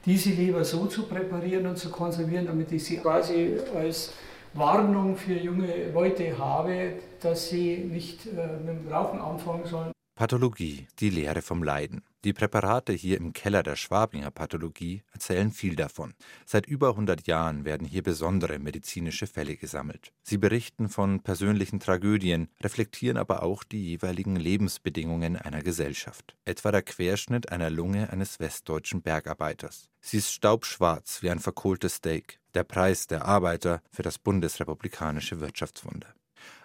diese 0.06 0.30
Leber 0.30 0.64
so 0.64 0.86
zu 0.86 1.08
präparieren 1.08 1.66
und 1.66 1.76
zu 1.76 1.90
konservieren, 1.90 2.46
damit 2.46 2.70
ich 2.70 2.84
sie 2.84 2.98
quasi 2.98 3.58
als 3.74 4.12
Warnung 4.54 5.16
für 5.16 5.34
junge 5.34 5.90
Leute 5.92 6.38
habe, 6.38 6.92
dass 7.20 7.48
sie 7.48 7.78
nicht 7.78 8.26
äh, 8.26 8.58
mit 8.64 8.84
dem 8.84 8.88
Rauchen 8.88 9.20
anfangen 9.20 9.66
sollen. 9.66 9.92
Pathologie, 10.14 10.86
die 11.00 11.10
Lehre 11.10 11.42
vom 11.42 11.62
Leiden. 11.62 12.02
Die 12.22 12.34
Präparate 12.34 12.92
hier 12.92 13.16
im 13.16 13.32
Keller 13.32 13.62
der 13.62 13.76
Schwabinger 13.76 14.30
Pathologie 14.30 15.02
erzählen 15.10 15.50
viel 15.52 15.74
davon. 15.74 16.12
Seit 16.44 16.66
über 16.66 16.90
100 16.90 17.26
Jahren 17.26 17.64
werden 17.64 17.86
hier 17.86 18.02
besondere 18.02 18.58
medizinische 18.58 19.26
Fälle 19.26 19.56
gesammelt. 19.56 20.12
Sie 20.22 20.36
berichten 20.36 20.90
von 20.90 21.22
persönlichen 21.22 21.80
Tragödien, 21.80 22.48
reflektieren 22.62 23.16
aber 23.16 23.42
auch 23.42 23.64
die 23.64 23.86
jeweiligen 23.86 24.36
Lebensbedingungen 24.36 25.36
einer 25.36 25.62
Gesellschaft. 25.62 26.36
Etwa 26.44 26.70
der 26.72 26.82
Querschnitt 26.82 27.50
einer 27.50 27.70
Lunge 27.70 28.10
eines 28.10 28.38
westdeutschen 28.38 29.00
Bergarbeiters. 29.00 29.88
Sie 30.02 30.18
ist 30.18 30.30
staubschwarz 30.30 31.22
wie 31.22 31.30
ein 31.30 31.40
verkohltes 31.40 31.96
Steak. 31.96 32.38
Der 32.52 32.64
Preis 32.64 33.06
der 33.06 33.24
Arbeiter 33.24 33.80
für 33.90 34.02
das 34.02 34.18
bundesrepublikanische 34.18 35.40
Wirtschaftswunder. 35.40 36.14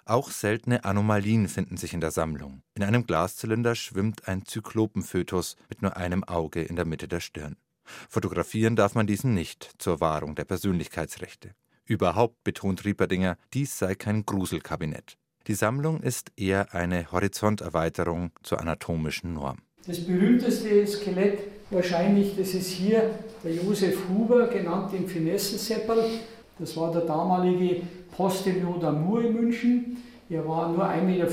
Auch 0.07 0.29
seltene 0.29 0.85
Anomalien 0.85 1.47
finden 1.47 1.77
sich 1.77 1.95
in 1.95 1.99
der 1.99 2.11
Sammlung. 2.11 2.61
In 2.75 2.83
einem 2.83 3.07
Glaszylinder 3.07 3.73
schwimmt 3.73 4.27
ein 4.27 4.45
Zyklopenfötus 4.45 5.55
mit 5.67 5.81
nur 5.81 5.97
einem 5.97 6.23
Auge 6.23 6.61
in 6.61 6.75
der 6.75 6.85
Mitte 6.85 7.07
der 7.07 7.21
Stirn. 7.21 7.55
Fotografieren 8.07 8.75
darf 8.75 8.93
man 8.93 9.07
diesen 9.07 9.33
nicht 9.33 9.71
zur 9.79 10.01
Wahrung 10.01 10.35
der 10.35 10.45
Persönlichkeitsrechte. 10.45 11.55
Überhaupt 11.85 12.43
betont 12.43 12.85
Rieperdinger, 12.85 13.37
dies 13.55 13.79
sei 13.79 13.95
kein 13.95 14.27
Gruselkabinett. 14.27 15.17
Die 15.47 15.55
Sammlung 15.55 16.01
ist 16.01 16.31
eher 16.35 16.75
eine 16.75 17.11
Horizonterweiterung 17.11 18.29
zur 18.43 18.61
anatomischen 18.61 19.33
Norm. 19.33 19.57
Das 19.87 20.05
berühmteste 20.05 20.85
Skelett 20.85 21.39
wahrscheinlich, 21.71 22.35
das 22.37 22.53
ist 22.53 22.69
hier 22.69 23.09
der 23.43 23.55
Josef 23.55 23.97
Huber, 24.07 24.47
genannt 24.49 24.93
im 24.93 25.07
Finessenseppel. 25.07 26.19
Das 26.59 26.77
war 26.77 26.91
der 26.91 27.01
damalige 27.01 27.81
Postillon 28.15 28.79
d'Amour 28.79 29.21
in 29.21 29.33
München. 29.33 29.97
Er 30.29 30.47
war 30.47 30.71
nur 30.71 30.85
1,50 30.85 31.03
Meter 31.05 31.27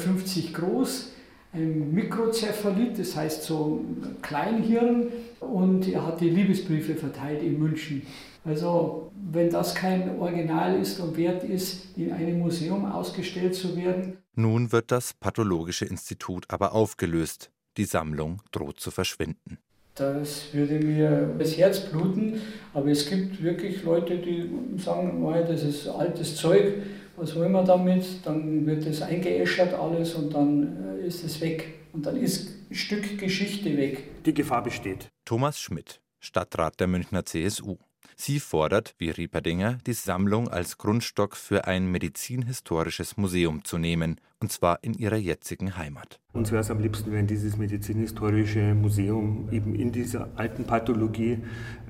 groß, 0.53 1.13
ein 1.55 1.93
Mikrozephalit, 1.93 2.99
das 2.99 3.17
heißt 3.17 3.43
so 3.43 3.85
ein 3.85 4.17
Kleinhirn, 4.23 5.09
und 5.41 5.89
er 5.89 6.07
hat 6.07 6.21
die 6.21 6.31
Liebesbriefe 6.31 6.95
verteilt 6.95 7.43
in 7.43 7.59
München. 7.59 8.03
Also, 8.45 9.13
wenn 9.31 9.51
das 9.51 9.75
kein 9.75 10.19
Original 10.19 10.79
ist 10.81 10.99
und 10.99 11.17
wert 11.17 11.45
ist, 11.45 11.97
in 11.97 12.13
einem 12.13 12.41
Museum 12.41 12.85
ausgestellt 12.85 13.55
zu 13.55 13.77
werden. 13.77 14.19
Nun 14.35 14.73
wird 14.73 14.91
das 14.91 15.15
Pathologische 15.15 15.85
Institut 15.85 16.47
aber 16.49 16.73
aufgelöst. 16.75 17.51
Die 17.77 17.85
Sammlung 17.85 18.43
droht 18.51 18.81
zu 18.81 18.91
verschwinden. 18.91 19.59
Das 19.95 20.55
würde 20.55 20.79
mir 20.79 21.35
das 21.39 21.57
Herz 21.59 21.81
bluten, 21.81 22.41
aber 22.73 22.89
es 22.89 23.09
gibt 23.09 23.43
wirklich 23.43 23.83
Leute, 23.83 24.17
die 24.17 24.49
sagen, 24.79 25.23
das 25.47 25.63
ist 25.63 25.87
altes 25.87 26.37
Zeug, 26.37 26.75
was 27.17 27.37
wollen 27.37 27.53
wir 27.53 27.63
damit? 27.63 28.05
Dann 28.25 28.67
wird 28.67 28.87
es 28.87 29.03
eingeäschert 29.03 29.75
alles 29.75 30.15
und 30.15 30.35
dann 30.35 30.99
äh, 30.99 31.07
ist 31.07 31.23
es 31.25 31.41
weg. 31.41 31.75
Und 31.93 32.07
dann 32.07 32.17
ist 32.17 32.49
ein 32.71 32.75
Stück 32.75 33.19
Geschichte 33.19 33.77
weg. 33.77 34.25
Die 34.25 34.33
Gefahr 34.33 34.63
besteht. 34.63 35.11
Thomas 35.27 35.61
Schmidt, 35.61 36.01
Stadtrat 36.21 36.81
der 36.81 36.87
Münchner 36.87 37.25
CSU. 37.25 37.77
Sie 38.17 38.41
fordert, 38.41 38.95
wie 38.99 39.11
Rieperdinger, 39.11 39.79
die 39.87 39.93
Sammlung 39.93 40.49
als 40.49 40.79
Grundstock 40.79 41.37
für 41.37 41.67
ein 41.67 41.91
medizinhistorisches 41.91 43.17
Museum 43.17 43.65
zu 43.65 43.79
nehmen, 43.79 44.21
und 44.41 44.51
zwar 44.51 44.83
in 44.83 44.95
ihrer 44.95 45.17
jetzigen 45.17 45.77
Heimat. 45.77 46.21
Uns 46.33 46.51
wäre 46.51 46.61
es 46.63 46.71
am 46.71 46.81
liebsten, 46.81 47.13
wenn 47.13 47.27
dieses 47.27 47.57
medizinhistorische 47.57 48.75
Museum 48.75 49.49
eben 49.53 49.75
in 49.75 49.93
dieser 49.93 50.31
alten 50.37 50.65
Pathologie 50.65 51.39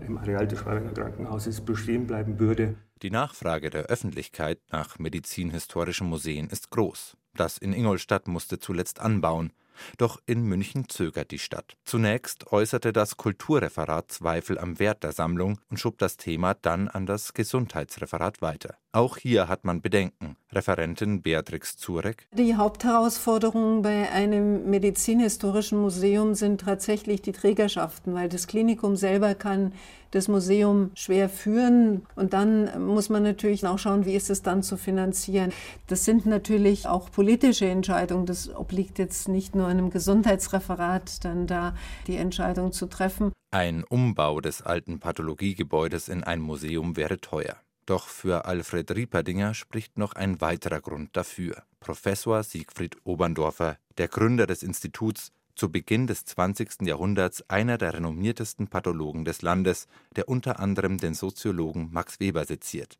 im 0.07 0.19
Areal 0.19 0.47
des 0.47 0.59
Schwabinger 0.59 0.93
Krankenhauses 0.93 1.61
bestehen 1.63 2.07
bleiben 2.07 2.39
würde. 2.39 2.75
Die 3.03 3.11
Nachfrage 3.11 3.71
der 3.71 3.85
Öffentlichkeit 3.87 4.61
nach 4.71 4.99
medizinhistorischen 4.99 6.07
Museen 6.07 6.49
ist 6.49 6.71
groß. 6.71 7.17
Das 7.35 7.59
in 7.59 7.73
Ingolstadt 7.73 8.29
musste 8.29 8.59
zuletzt 8.59 9.01
anbauen. 9.01 9.53
Doch 9.99 10.21
in 10.27 10.43
München 10.43 10.89
zögert 10.89 11.31
die 11.31 11.39
Stadt. 11.39 11.77
Zunächst 11.85 12.53
äußerte 12.53 12.93
das 12.93 13.17
Kulturreferat 13.17 14.11
Zweifel 14.11 14.59
am 14.59 14.79
Wert 14.79 15.03
der 15.03 15.13
Sammlung 15.13 15.59
und 15.71 15.79
schob 15.79 15.99
das 15.99 16.17
Thema 16.17 16.55
dann 16.55 16.89
an 16.89 17.07
das 17.07 17.35
Gesundheitsreferat 17.35 18.43
weiter. 18.43 18.77
Auch 18.93 19.17
hier 19.17 19.49
hat 19.49 19.65
man 19.65 19.81
Bedenken. 19.81 20.37
Referentin 20.53 21.23
Beatrix 21.23 21.77
Zurek. 21.77 22.29
Die 22.33 22.57
Hauptherausforderungen 22.57 23.83
bei 23.83 24.11
einem 24.11 24.69
medizinhistorischen 24.69 25.81
Museum 25.81 26.35
sind 26.35 26.61
tatsächlich 26.61 27.23
die 27.23 27.33
Trägerschaften, 27.33 28.15
weil 28.15 28.29
das 28.29 28.47
Klinikum 28.47 28.97
selber 28.97 29.35
kann 29.35 29.73
das 30.13 30.29
Museum 30.29 30.93
schwer 30.95 31.29
führen. 31.29 32.07
Und 32.15 32.33
dann 32.33 32.87
muss 32.87 33.09
man 33.09 33.25
natürlich 33.25 33.67
auch 33.67 33.79
schauen, 33.79 34.07
wie 34.07 34.15
ist 34.15 34.31
es 34.31 34.43
dann 34.43 34.63
zu 34.63 34.77
finanzieren. 34.77 35.53
Das 35.89 36.05
sind 36.05 36.25
natürlich 36.25 36.87
auch 36.87 37.11
politische 37.11 37.67
Entscheidungen. 37.67 38.27
Das 38.27 38.55
obliegt 38.55 38.99
jetzt 38.99 39.29
nicht 39.29 39.55
nur 39.57 39.67
einem 39.67 39.91
Gesundheitsreferat, 39.91 41.25
dann 41.25 41.47
da 41.47 41.75
die 42.07 42.17
Entscheidung 42.17 42.73
zu 42.73 42.87
treffen. 42.87 43.33
Ein 43.51 43.85
Umbau 43.85 44.41
des 44.41 44.63
alten 44.63 45.01
Pathologiegebäudes 45.01 46.09
in 46.09 46.25
ein 46.25 46.41
Museum 46.41 46.97
wäre 46.97 47.21
teuer. 47.21 47.57
Doch 47.87 48.07
für 48.07 48.45
Alfred 48.45 48.95
Rieperdinger 48.95 49.55
spricht 49.55 49.99
noch 49.99 50.15
ein 50.15 50.41
weiterer 50.41 50.81
Grund 50.81 51.17
dafür. 51.17 51.65
Professor 51.81 52.43
Siegfried 52.45 52.97
Oberndorfer, 53.05 53.77
der 53.99 54.09
Gründer 54.09 54.47
des 54.47 54.63
Instituts, 54.63 55.33
zu 55.55 55.71
Beginn 55.71 56.07
des 56.07 56.25
20. 56.25 56.83
Jahrhunderts 56.83 57.49
einer 57.49 57.79
der 57.79 57.95
renommiertesten 57.95 58.69
Pathologen 58.69 59.25
des 59.25 59.43
Landes, 59.43 59.89
der 60.17 60.29
unter 60.29 60.61
anderem 60.61 60.99
den 60.99 61.15
Soziologen 61.15 61.91
Max 61.93 62.21
Weber 62.21 62.45
seziert. 62.45 62.99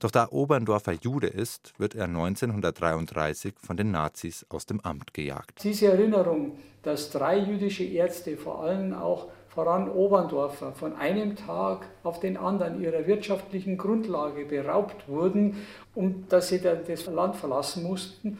Doch 0.00 0.10
da 0.10 0.28
Oberndorfer 0.30 0.92
Jude 0.92 1.26
ist, 1.26 1.72
wird 1.78 1.94
er 1.94 2.04
1933 2.04 3.54
von 3.58 3.76
den 3.76 3.90
Nazis 3.90 4.46
aus 4.48 4.66
dem 4.66 4.80
Amt 4.80 5.14
gejagt. 5.14 5.62
Diese 5.64 5.88
Erinnerung, 5.88 6.58
dass 6.82 7.10
drei 7.10 7.38
jüdische 7.38 7.84
Ärzte, 7.84 8.36
vor 8.36 8.62
allem 8.64 8.94
auch 8.94 9.28
voran 9.48 9.88
Oberndorfer, 9.88 10.72
von 10.72 10.96
einem 10.96 11.36
Tag 11.36 11.86
auf 12.02 12.18
den 12.20 12.36
anderen 12.36 12.80
ihrer 12.80 13.06
wirtschaftlichen 13.06 13.78
Grundlage 13.78 14.44
beraubt 14.46 15.08
wurden 15.08 15.64
und 15.94 16.32
dass 16.32 16.48
sie 16.48 16.60
dann 16.60 16.80
das 16.86 17.06
Land 17.06 17.36
verlassen 17.36 17.84
mussten. 17.84 18.38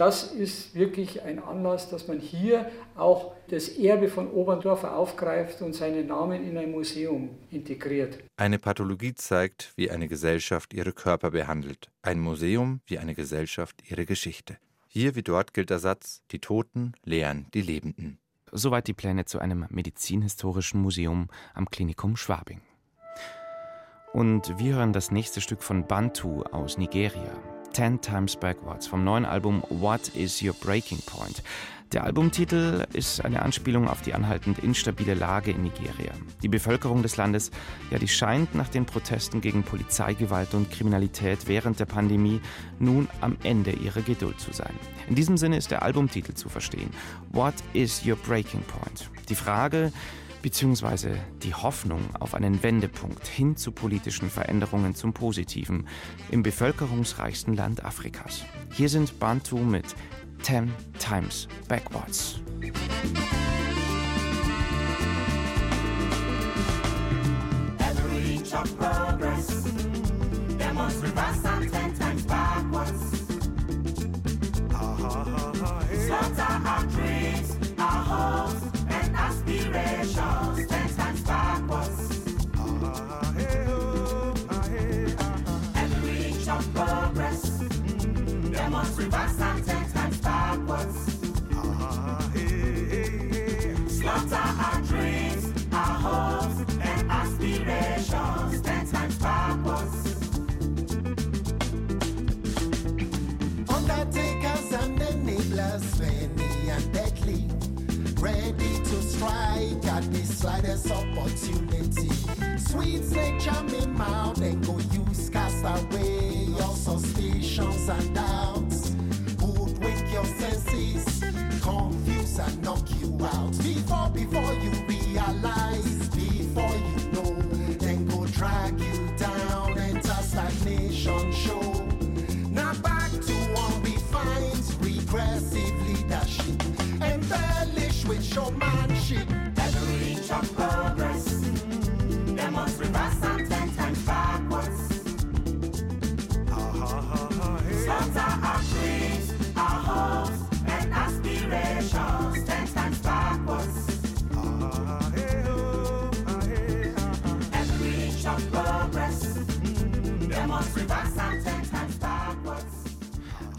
Das 0.00 0.32
ist 0.32 0.74
wirklich 0.74 1.20
ein 1.24 1.38
Anlass, 1.38 1.90
dass 1.90 2.08
man 2.08 2.20
hier 2.20 2.70
auch 2.96 3.34
das 3.48 3.68
Erbe 3.68 4.08
von 4.08 4.30
Oberndorfer 4.30 4.96
aufgreift 4.96 5.60
und 5.60 5.74
seinen 5.74 6.06
Namen 6.06 6.42
in 6.42 6.56
ein 6.56 6.70
Museum 6.70 7.28
integriert. 7.50 8.18
Eine 8.38 8.58
Pathologie 8.58 9.14
zeigt, 9.14 9.74
wie 9.76 9.90
eine 9.90 10.08
Gesellschaft 10.08 10.72
ihre 10.72 10.94
Körper 10.94 11.32
behandelt. 11.32 11.90
Ein 12.00 12.18
Museum 12.18 12.80
wie 12.86 12.98
eine 12.98 13.14
Gesellschaft 13.14 13.82
ihre 13.90 14.06
Geschichte. 14.06 14.56
Hier 14.88 15.16
wie 15.16 15.22
dort 15.22 15.52
gilt 15.52 15.68
der 15.68 15.80
Satz, 15.80 16.22
die 16.30 16.38
Toten 16.38 16.94
lehren 17.04 17.48
die 17.52 17.60
Lebenden. 17.60 18.18
Soweit 18.52 18.86
die 18.86 18.94
Pläne 18.94 19.26
zu 19.26 19.38
einem 19.38 19.66
medizinhistorischen 19.68 20.80
Museum 20.80 21.28
am 21.52 21.68
Klinikum 21.68 22.16
Schwabing. 22.16 22.62
Und 24.14 24.58
wir 24.58 24.76
hören 24.76 24.94
das 24.94 25.10
nächste 25.10 25.42
Stück 25.42 25.62
von 25.62 25.86
Bantu 25.86 26.42
aus 26.44 26.78
Nigeria. 26.78 27.49
Ten 27.72 28.00
Times 28.00 28.36
Backwards 28.36 28.86
vom 28.86 29.04
neuen 29.04 29.24
Album 29.24 29.62
What 29.68 30.08
is 30.14 30.42
Your 30.42 30.54
Breaking 30.54 30.98
Point? 31.06 31.42
Der 31.92 32.04
Albumtitel 32.04 32.86
ist 32.92 33.24
eine 33.24 33.42
Anspielung 33.42 33.88
auf 33.88 34.00
die 34.02 34.14
anhaltend 34.14 34.60
instabile 34.60 35.14
Lage 35.14 35.50
in 35.50 35.62
Nigeria. 35.62 36.12
Die 36.42 36.48
Bevölkerung 36.48 37.02
des 37.02 37.16
Landes, 37.16 37.50
ja, 37.90 37.98
die 37.98 38.06
scheint 38.06 38.54
nach 38.54 38.68
den 38.68 38.86
Protesten 38.86 39.40
gegen 39.40 39.64
Polizeigewalt 39.64 40.54
und 40.54 40.70
Kriminalität 40.70 41.48
während 41.48 41.80
der 41.80 41.86
Pandemie 41.86 42.40
nun 42.78 43.08
am 43.20 43.36
Ende 43.42 43.72
ihrer 43.72 44.02
Geduld 44.02 44.38
zu 44.40 44.52
sein. 44.52 44.74
In 45.08 45.16
diesem 45.16 45.36
Sinne 45.36 45.56
ist 45.56 45.70
der 45.70 45.82
Albumtitel 45.82 46.34
zu 46.34 46.48
verstehen. 46.48 46.90
What 47.30 47.54
is 47.72 48.06
your 48.06 48.16
breaking 48.16 48.62
point? 48.62 49.10
Die 49.28 49.34
Frage, 49.34 49.92
beziehungsweise 50.42 51.18
die 51.42 51.54
Hoffnung 51.54 52.00
auf 52.18 52.34
einen 52.34 52.62
Wendepunkt 52.62 53.26
hin 53.26 53.56
zu 53.56 53.72
politischen 53.72 54.30
Veränderungen 54.30 54.94
zum 54.94 55.12
Positiven 55.12 55.86
im 56.30 56.42
bevölkerungsreichsten 56.42 57.54
Land 57.54 57.84
Afrikas. 57.84 58.44
Hier 58.72 58.88
sind 58.88 59.18
Bantu 59.18 59.58
mit 59.58 59.94
10 60.42 60.72
times 60.98 61.48
backwards. 61.68 62.40
slightest 76.10 77.09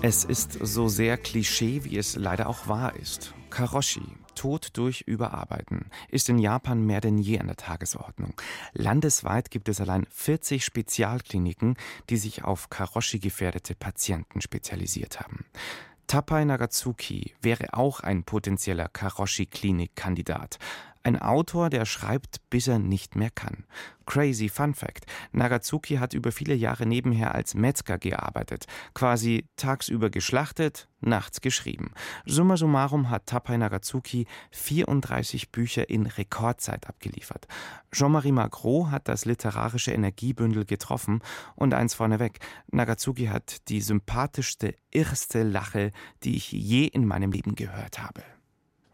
Es 0.03 0.23
ist 0.23 0.53
so 0.53 0.87
sehr 0.87 1.15
Klischee, 1.15 1.83
wie 1.83 1.95
es 1.95 2.15
leider 2.15 2.49
auch 2.49 2.67
wahr 2.67 2.95
ist. 2.95 3.35
Karoshi, 3.51 4.01
Tod 4.33 4.69
durch 4.73 5.01
Überarbeiten, 5.01 5.91
ist 6.09 6.27
in 6.27 6.39
Japan 6.39 6.83
mehr 6.83 7.01
denn 7.01 7.19
je 7.19 7.37
an 7.37 7.45
der 7.45 7.55
Tagesordnung. 7.55 8.33
Landesweit 8.73 9.51
gibt 9.51 9.69
es 9.69 9.79
allein 9.79 10.07
40 10.09 10.65
Spezialkliniken, 10.65 11.75
die 12.09 12.17
sich 12.17 12.43
auf 12.43 12.71
Karoshi-gefährdete 12.71 13.75
Patienten 13.75 14.41
spezialisiert 14.41 15.19
haben. 15.19 15.45
Tapai 16.07 16.45
Nagatsuki 16.45 17.35
wäre 17.43 17.75
auch 17.75 17.99
ein 17.99 18.23
potenzieller 18.23 18.87
Karoshi-Klinik-Kandidat. 18.87 20.57
Ein 21.03 21.19
Autor, 21.19 21.69
der 21.69 21.85
schreibt, 21.85 22.47
bis 22.51 22.67
er 22.67 22.77
nicht 22.77 23.15
mehr 23.15 23.31
kann. 23.31 23.65
Crazy 24.05 24.49
Fun 24.49 24.75
Fact. 24.75 25.05
Nagatsuki 25.31 25.95
hat 25.95 26.13
über 26.13 26.31
viele 26.31 26.53
Jahre 26.53 26.85
nebenher 26.85 27.33
als 27.33 27.55
Metzger 27.55 27.97
gearbeitet. 27.97 28.65
Quasi 28.93 29.45
tagsüber 29.55 30.09
geschlachtet, 30.09 30.89
nachts 30.99 31.41
geschrieben. 31.41 31.91
Summa 32.25 32.55
summarum 32.55 33.09
hat 33.09 33.25
Tapai 33.25 33.57
Nagatsuki 33.57 34.27
34 34.51 35.51
Bücher 35.51 35.89
in 35.89 36.05
Rekordzeit 36.05 36.87
abgeliefert. 36.87 37.47
Jean-Marie 37.91 38.31
Magro 38.31 38.91
hat 38.91 39.07
das 39.07 39.25
literarische 39.25 39.93
Energiebündel 39.93 40.65
getroffen 40.65 41.21
und 41.55 41.73
eins 41.73 41.95
vorneweg. 41.95 42.39
Nagatsuki 42.71 43.27
hat 43.27 43.69
die 43.69 43.81
sympathischste, 43.81 44.75
irrste 44.91 45.43
Lache, 45.43 45.91
die 46.23 46.35
ich 46.35 46.51
je 46.51 46.85
in 46.85 47.07
meinem 47.07 47.31
Leben 47.31 47.55
gehört 47.55 47.99
habe. 47.99 48.23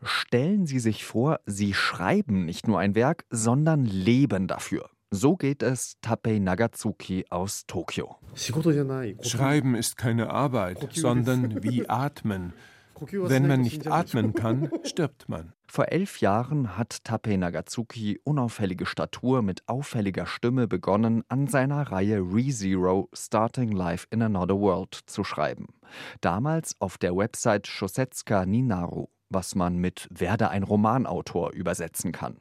Stellen 0.03 0.65
Sie 0.65 0.79
sich 0.79 1.05
vor, 1.05 1.39
Sie 1.45 1.73
schreiben 1.73 2.45
nicht 2.45 2.67
nur 2.67 2.79
ein 2.79 2.95
Werk, 2.95 3.25
sondern 3.29 3.85
leben 3.85 4.47
dafür. 4.47 4.89
So 5.09 5.37
geht 5.37 5.63
es 5.63 5.95
Tapei 6.01 6.39
Nagatsuki 6.39 7.25
aus 7.29 7.65
Tokio. 7.65 8.17
Schreiben 9.21 9.75
ist 9.75 9.95
keine 9.95 10.29
Arbeit, 10.29 10.89
sondern 10.93 11.63
wie 11.63 11.87
Atmen. 11.87 12.53
Wenn 12.99 13.47
man 13.47 13.61
nicht 13.61 13.87
atmen 13.87 14.33
kann, 14.33 14.69
stirbt 14.83 15.29
man. 15.29 15.53
Vor 15.67 15.91
elf 15.91 16.19
Jahren 16.19 16.77
hat 16.77 17.03
Tapei 17.03 17.37
Nagatsuki 17.37 18.19
unauffällige 18.23 18.85
Statur 18.85 19.41
mit 19.43 19.61
auffälliger 19.67 20.25
Stimme 20.25 20.67
begonnen, 20.67 21.23
an 21.27 21.47
seiner 21.47 21.91
Reihe 21.91 22.19
ReZero 22.19 23.09
Starting 23.13 23.71
Life 23.71 24.07
in 24.09 24.21
Another 24.21 24.59
World 24.59 24.99
zu 25.05 25.23
schreiben. 25.23 25.67
Damals 26.21 26.75
auf 26.79 26.97
der 26.97 27.15
Website 27.15 27.67
Shosetsuka 27.67 28.45
Ninaru 28.45 29.07
was 29.29 29.55
man 29.55 29.77
mit 29.77 30.07
werde 30.11 30.49
ein 30.49 30.63
Romanautor 30.63 31.51
übersetzen 31.51 32.11
kann. 32.11 32.39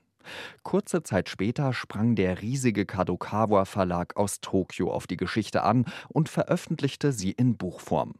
Kurze 0.62 1.02
Zeit 1.02 1.28
später 1.28 1.72
sprang 1.72 2.14
der 2.14 2.42
riesige 2.42 2.86
Kadokawa 2.86 3.64
Verlag 3.64 4.16
aus 4.16 4.40
Tokio 4.40 4.92
auf 4.92 5.06
die 5.06 5.16
Geschichte 5.16 5.62
an 5.62 5.84
und 6.08 6.28
veröffentlichte 6.28 7.12
sie 7.12 7.32
in 7.32 7.56
Buchform. 7.56 8.14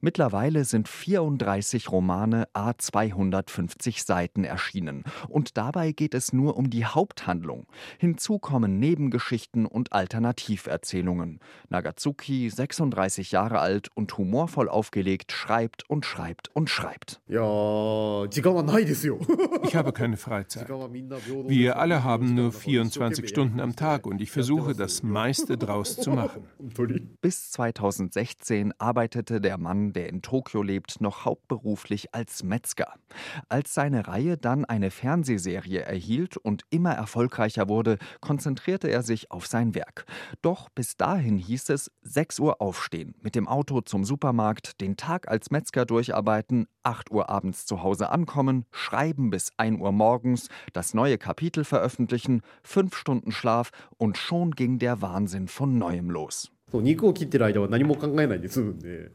Mittlerweile 0.00 0.64
sind 0.64 0.88
34 0.88 1.90
Romane 1.92 2.48
a 2.54 2.72
250 2.76 4.04
Seiten 4.04 4.44
erschienen 4.44 5.04
und 5.28 5.56
dabei 5.58 5.92
geht 5.92 6.14
es 6.14 6.32
nur 6.32 6.56
um 6.56 6.70
die 6.70 6.86
Haupthandlung. 6.86 7.66
Hinzu 7.98 8.38
kommen 8.38 8.78
Nebengeschichten 8.78 9.66
und 9.66 9.92
Alternativerzählungen. 9.92 11.40
Nagatsuki, 11.68 12.48
36 12.48 13.32
Jahre 13.32 13.58
alt 13.60 13.88
und 13.94 14.16
humorvoll 14.16 14.68
aufgelegt, 14.68 15.32
schreibt 15.32 15.88
und 15.88 16.06
schreibt 16.06 16.48
und 16.54 16.70
schreibt. 16.70 17.20
ich 19.64 19.76
habe 19.76 19.92
keine 19.92 20.16
Freizeit. 20.16 20.66
Wir 21.50 21.80
alle 21.80 22.04
haben 22.04 22.36
nur 22.36 22.52
24 22.52 23.28
Stunden 23.28 23.58
am 23.58 23.74
Tag 23.74 24.06
und 24.06 24.20
ich 24.20 24.30
versuche 24.30 24.72
das 24.72 25.02
meiste 25.02 25.58
draus 25.58 25.96
zu 25.96 26.12
machen. 26.12 26.44
Bis 27.20 27.50
2016 27.50 28.72
arbeitete 28.78 29.40
der 29.40 29.58
Mann 29.58 29.92
der 29.92 30.10
in 30.10 30.22
Tokio 30.22 30.62
lebt, 30.62 31.00
noch 31.00 31.24
hauptberuflich 31.24 32.14
als 32.14 32.44
Metzger. 32.44 32.94
Als 33.48 33.74
seine 33.74 34.06
Reihe 34.06 34.36
dann 34.36 34.64
eine 34.64 34.92
Fernsehserie 34.92 35.80
erhielt 35.80 36.36
und 36.36 36.62
immer 36.70 36.92
erfolgreicher 36.92 37.68
wurde, 37.68 37.98
konzentrierte 38.20 38.86
er 38.86 39.02
sich 39.02 39.32
auf 39.32 39.48
sein 39.48 39.74
Werk. 39.74 40.06
Doch 40.42 40.68
bis 40.68 40.96
dahin 40.96 41.36
hieß 41.36 41.70
es 41.70 41.90
6 42.02 42.38
Uhr 42.38 42.62
aufstehen, 42.62 43.16
mit 43.22 43.34
dem 43.34 43.48
Auto 43.48 43.80
zum 43.80 44.04
Supermarkt, 44.04 44.80
den 44.80 44.96
Tag 44.96 45.26
als 45.26 45.50
Metzger 45.50 45.84
durcharbeiten, 45.84 46.68
8 46.84 47.10
Uhr 47.10 47.28
abends 47.28 47.66
zu 47.66 47.82
Hause 47.82 48.10
ankommen, 48.10 48.66
schreiben 48.70 49.30
bis 49.30 49.50
1 49.56 49.80
Uhr 49.80 49.90
morgens, 49.90 50.48
das 50.72 50.94
neue 50.94 51.18
Kapitel 51.18 51.39
veröffentlichen, 51.64 52.42
5 52.62 52.96
Stunden 52.96 53.32
Schlaf 53.32 53.70
und 53.96 54.18
schon 54.18 54.50
ging 54.52 54.78
der 54.78 55.00
Wahnsinn 55.00 55.48
von 55.48 55.78
neuem 55.78 56.10
los. 56.10 56.52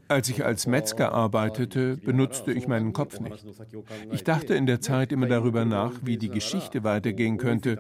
Als 0.08 0.30
ich 0.30 0.46
als 0.46 0.68
Metzger 0.68 1.14
arbeitete, 1.14 1.98
benutzte 1.98 2.52
ich 2.52 2.68
meinen 2.68 2.94
Kopf 2.94 3.20
nicht. 3.20 3.46
Ich 4.12 4.24
dachte 4.24 4.56
in 4.56 4.66
der 4.66 4.82
Zeit 4.82 5.12
immer 5.12 5.28
darüber 5.28 5.66
nach, 5.66 5.94
wie 6.04 6.18
die 6.18 6.30
Geschichte 6.30 6.84
weitergehen 6.84 7.38
könnte. 7.38 7.80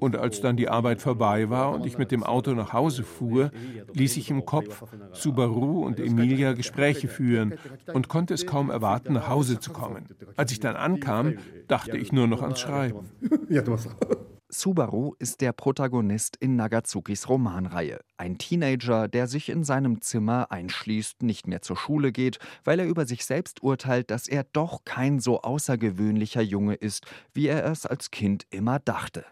Und 0.00 0.16
als 0.16 0.40
dann 0.40 0.56
die 0.56 0.68
Arbeit 0.68 1.02
vorbei 1.02 1.50
war 1.50 1.72
und 1.72 1.86
ich 1.86 1.98
mit 1.98 2.10
dem 2.10 2.22
Auto 2.22 2.52
nach 2.52 2.72
Hause 2.72 3.02
fuhr, 3.02 3.50
ließ 3.94 4.16
ich 4.16 4.30
im 4.30 4.44
Kopf 4.44 4.84
Subaru 5.12 5.84
und 5.84 5.98
Emilia 6.00 6.52
Gespräche 6.52 7.08
führen 7.08 7.54
und 7.92 8.08
konnte 8.08 8.34
es 8.34 8.46
kaum 8.46 8.70
erwarten, 8.70 9.14
nach 9.14 9.28
Hause 9.28 9.58
zu 9.58 9.72
kommen. 9.72 10.06
Als 10.36 10.52
ich 10.52 10.60
dann 10.60 10.76
ankam, 10.76 11.34
dachte 11.68 11.96
ich 11.96 12.12
nur 12.12 12.26
noch 12.26 12.42
ans 12.42 12.60
Schreiben. 12.60 13.10
Subaru 14.58 15.14
ist 15.18 15.42
der 15.42 15.52
Protagonist 15.52 16.36
in 16.36 16.56
Nagatsukis 16.56 17.28
Romanreihe. 17.28 18.00
Ein 18.16 18.38
Teenager, 18.38 19.06
der 19.06 19.26
sich 19.26 19.50
in 19.50 19.64
seinem 19.64 20.00
Zimmer 20.00 20.50
einschließt, 20.50 21.22
nicht 21.22 21.46
mehr 21.46 21.60
zur 21.60 21.76
Schule 21.76 22.10
geht, 22.10 22.38
weil 22.64 22.80
er 22.80 22.86
über 22.86 23.04
sich 23.04 23.26
selbst 23.26 23.62
urteilt, 23.62 24.10
dass 24.10 24.28
er 24.28 24.44
doch 24.44 24.86
kein 24.86 25.20
so 25.20 25.42
außergewöhnlicher 25.42 26.40
Junge 26.40 26.72
ist, 26.72 27.04
wie 27.34 27.48
er 27.48 27.66
es 27.66 27.84
als 27.84 28.10
Kind 28.10 28.46
immer 28.48 28.78
dachte. 28.78 29.26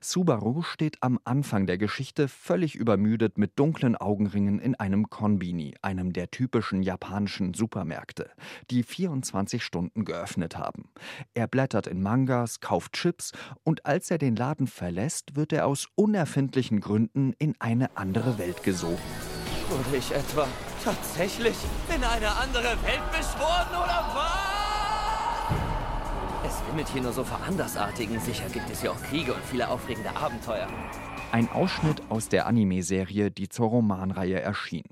Subaru 0.00 0.62
steht 0.62 1.02
am 1.02 1.18
Anfang 1.24 1.66
der 1.66 1.78
Geschichte 1.78 2.28
völlig 2.28 2.74
übermüdet 2.74 3.38
mit 3.38 3.58
dunklen 3.58 3.96
Augenringen 3.96 4.58
in 4.58 4.74
einem 4.74 5.10
Konbini, 5.10 5.74
einem 5.82 6.12
der 6.12 6.30
typischen 6.30 6.82
japanischen 6.82 7.54
Supermärkte, 7.54 8.30
die 8.70 8.82
24 8.82 9.64
Stunden 9.64 10.04
geöffnet 10.04 10.56
haben. 10.56 10.90
Er 11.34 11.48
blättert 11.48 11.86
in 11.86 12.02
Mangas, 12.02 12.60
kauft 12.60 12.92
Chips 12.92 13.32
und 13.64 13.86
als 13.86 14.10
er 14.10 14.18
den 14.18 14.36
Laden 14.36 14.66
verlässt, 14.66 15.36
wird 15.36 15.52
er 15.52 15.66
aus 15.66 15.88
unerfindlichen 15.94 16.80
Gründen 16.80 17.34
in 17.38 17.54
eine 17.58 17.96
andere 17.96 18.38
Welt 18.38 18.62
gesogen. 18.62 18.98
Wurde 19.68 19.96
ich 19.96 20.12
etwa 20.12 20.46
tatsächlich 20.82 21.56
in 21.94 22.02
eine 22.02 22.28
andere 22.28 22.76
Welt 22.82 23.10
beschworen 23.12 23.68
oder 23.70 24.10
was? 24.14 24.57
Es 26.68 26.72
wimmelt 26.72 26.88
hier 26.90 27.00
nur 27.00 27.12
so 27.14 27.24
vor 27.24 27.40
Andersartigen. 27.44 28.20
Sicher 28.20 28.46
gibt 28.50 28.68
es 28.68 28.82
ja 28.82 28.90
auch 28.90 29.02
Kriege 29.04 29.32
und 29.32 29.42
viele 29.42 29.70
aufregende 29.70 30.14
Abenteuer. 30.14 30.68
Ein 31.32 31.48
Ausschnitt 31.48 32.02
aus 32.10 32.28
der 32.28 32.46
Anime-Serie, 32.46 33.30
die 33.30 33.48
zur 33.48 33.68
Romanreihe 33.68 34.38
erschien. 34.38 34.84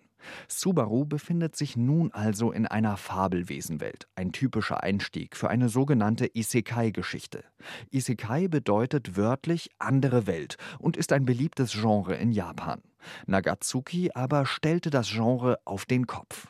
Subaru 0.49 1.05
befindet 1.05 1.55
sich 1.55 1.77
nun 1.77 2.13
also 2.13 2.51
in 2.51 2.67
einer 2.67 2.97
Fabelwesenwelt, 2.97 4.09
ein 4.15 4.33
typischer 4.33 4.83
Einstieg 4.83 5.37
für 5.37 5.51
eine 5.51 5.69
sogenannte 5.69 6.31
Isekai-Geschichte. 6.35 7.45
Isekai 7.91 8.49
bedeutet 8.49 9.19
wörtlich 9.19 9.69
andere 9.79 10.27
Welt 10.27 10.57
und 10.79 10.97
ist 10.97 11.13
ein 11.13 11.27
beliebtes 11.27 11.73
Genre 11.73 12.15
in 12.15 12.33
Japan. 12.33 12.81
Nagatsuki 13.27 14.13
aber 14.15 14.47
stellte 14.47 14.89
das 14.89 15.11
Genre 15.11 15.59
auf 15.67 15.85
den 15.85 16.07
Kopf. 16.07 16.49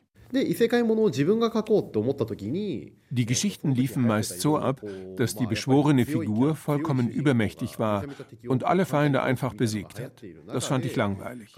Die 3.11 3.27
Geschichten 3.27 3.73
liefen 3.73 4.07
meist 4.07 4.41
so 4.41 4.59
ab, 4.59 4.81
dass 5.17 5.35
die 5.37 5.47
beschworene 5.47 6.05
Figur 6.05 6.55
vollkommen 6.55 7.09
übermächtig 7.09 7.79
war 7.79 8.05
und 8.49 8.65
alle 8.65 8.85
Feinde 8.85 9.23
einfach 9.23 9.55
besiegt 9.55 10.01
hat. 10.01 10.23
Das 10.47 10.67
fand 10.67 10.85
ich 10.85 10.97
langweilig. 10.97 11.55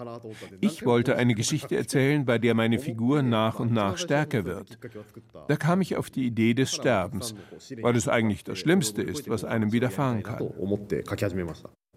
Ich 0.60 0.84
wollte 0.84 1.16
eine 1.16 1.34
Geschichte 1.34 1.76
erzählen, 1.76 2.24
bei 2.24 2.38
der 2.38 2.54
meine 2.54 2.78
Figur 2.78 3.22
nach 3.22 3.60
und 3.60 3.72
nach 3.72 3.96
stärker 3.96 4.44
wird. 4.44 4.78
Da 5.48 5.56
kam 5.56 5.80
ich 5.80 5.96
auf 5.96 6.10
die 6.10 6.26
Idee 6.26 6.54
des 6.54 6.74
Sterbens, 6.74 7.34
weil 7.82 7.96
es 7.96 8.08
eigentlich 8.08 8.44
das 8.44 8.58
Schlimmste 8.58 9.02
ist, 9.02 9.28
was 9.28 9.44
einem 9.44 9.72
widerfahren 9.72 10.22
kann. 10.22 10.50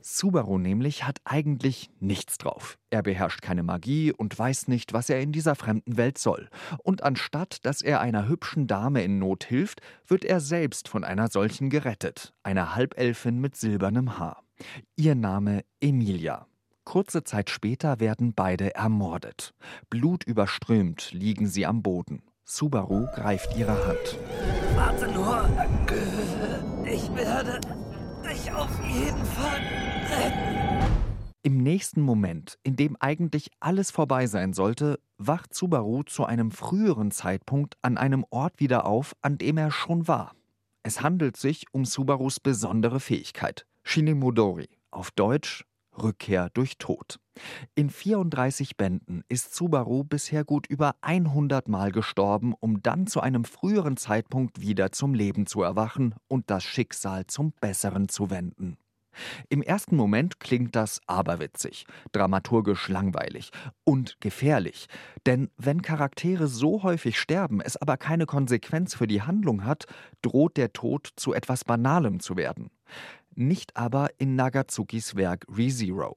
Subaru 0.01 0.57
nämlich 0.57 1.05
hat 1.05 1.19
eigentlich 1.23 1.89
nichts 1.99 2.37
drauf. 2.37 2.77
Er 2.89 3.03
beherrscht 3.03 3.41
keine 3.41 3.63
Magie 3.63 4.11
und 4.11 4.37
weiß 4.37 4.67
nicht, 4.67 4.93
was 4.93 5.09
er 5.09 5.21
in 5.21 5.31
dieser 5.31 5.55
fremden 5.55 5.97
Welt 5.97 6.17
soll. 6.17 6.49
Und 6.83 7.03
anstatt 7.03 7.65
dass 7.65 7.81
er 7.81 8.01
einer 8.01 8.27
hübschen 8.27 8.67
Dame 8.67 9.03
in 9.03 9.19
Not 9.19 9.43
hilft, 9.43 9.81
wird 10.07 10.25
er 10.25 10.39
selbst 10.39 10.87
von 10.87 11.03
einer 11.03 11.27
solchen 11.27 11.69
gerettet, 11.69 12.33
einer 12.43 12.75
Halbelfin 12.75 13.39
mit 13.39 13.55
silbernem 13.55 14.17
Haar. 14.17 14.43
Ihr 14.95 15.15
Name 15.15 15.63
Emilia. 15.79 16.47
Kurze 16.83 17.23
Zeit 17.23 17.49
später 17.49 17.99
werden 17.99 18.33
beide 18.33 18.75
ermordet. 18.75 19.53
Blutüberströmt 19.89 21.11
liegen 21.11 21.47
sie 21.47 21.65
am 21.65 21.83
Boden. 21.83 22.23
Subaru 22.43 23.05
greift 23.13 23.55
ihre 23.55 23.87
Hand. 23.87 24.17
Warte 24.75 25.11
nur. 25.11 25.47
Ich 26.85 27.13
werde 27.15 27.61
dich 28.31 28.51
auf 28.51 28.69
jeden 28.85 29.25
Fall 29.25 29.59
retten. 30.09 30.61
Im 31.43 31.57
nächsten 31.57 32.01
Moment, 32.01 32.59
in 32.63 32.75
dem 32.75 32.95
eigentlich 32.99 33.49
alles 33.59 33.91
vorbei 33.91 34.27
sein 34.27 34.53
sollte, 34.53 34.99
wacht 35.17 35.53
Subaru 35.53 36.03
zu 36.03 36.25
einem 36.25 36.51
früheren 36.51 37.11
Zeitpunkt 37.11 37.77
an 37.81 37.97
einem 37.97 38.25
Ort 38.29 38.59
wieder 38.59 38.85
auf, 38.85 39.15
an 39.21 39.37
dem 39.37 39.57
er 39.57 39.71
schon 39.71 40.07
war. 40.07 40.33
Es 40.83 41.01
handelt 41.01 41.35
sich 41.37 41.65
um 41.71 41.83
Subarus 41.83 42.39
besondere 42.39 42.99
Fähigkeit, 42.99 43.65
Shinemodori, 43.83 44.69
auf 44.91 45.11
Deutsch 45.11 45.65
Rückkehr 46.01 46.49
durch 46.53 46.77
Tod. 46.77 47.19
In 47.75 47.89
34 47.89 48.77
Bänden 48.77 49.23
ist 49.29 49.55
Subaru 49.55 50.03
bisher 50.03 50.43
gut 50.43 50.67
über 50.67 50.95
100 51.01 51.67
Mal 51.67 51.91
gestorben, 51.91 52.53
um 52.59 52.81
dann 52.81 53.07
zu 53.07 53.21
einem 53.21 53.45
früheren 53.45 53.97
Zeitpunkt 53.97 54.61
wieder 54.61 54.91
zum 54.91 55.13
Leben 55.13 55.45
zu 55.45 55.61
erwachen 55.61 56.15
und 56.27 56.49
das 56.49 56.63
Schicksal 56.63 57.27
zum 57.27 57.53
Besseren 57.61 58.09
zu 58.09 58.29
wenden. 58.29 58.77
Im 59.49 59.61
ersten 59.61 59.97
Moment 59.97 60.39
klingt 60.39 60.75
das 60.75 61.01
aberwitzig, 61.05 61.85
dramaturgisch 62.13 62.87
langweilig 62.87 63.51
und 63.83 64.21
gefährlich. 64.21 64.87
Denn 65.25 65.49
wenn 65.57 65.81
Charaktere 65.81 66.47
so 66.47 66.83
häufig 66.83 67.19
sterben, 67.19 67.59
es 67.59 67.75
aber 67.75 67.97
keine 67.97 68.25
Konsequenz 68.25 68.95
für 68.95 69.07
die 69.07 69.21
Handlung 69.21 69.65
hat, 69.65 69.85
droht 70.21 70.55
der 70.55 70.71
Tod 70.71 71.09
zu 71.17 71.33
etwas 71.33 71.65
Banalem 71.65 72.21
zu 72.21 72.37
werden 72.37 72.71
nicht 73.35 73.77
aber 73.77 74.09
in 74.17 74.35
Nagatsukis 74.35 75.15
Werk 75.15 75.45
ReZero. 75.49 76.15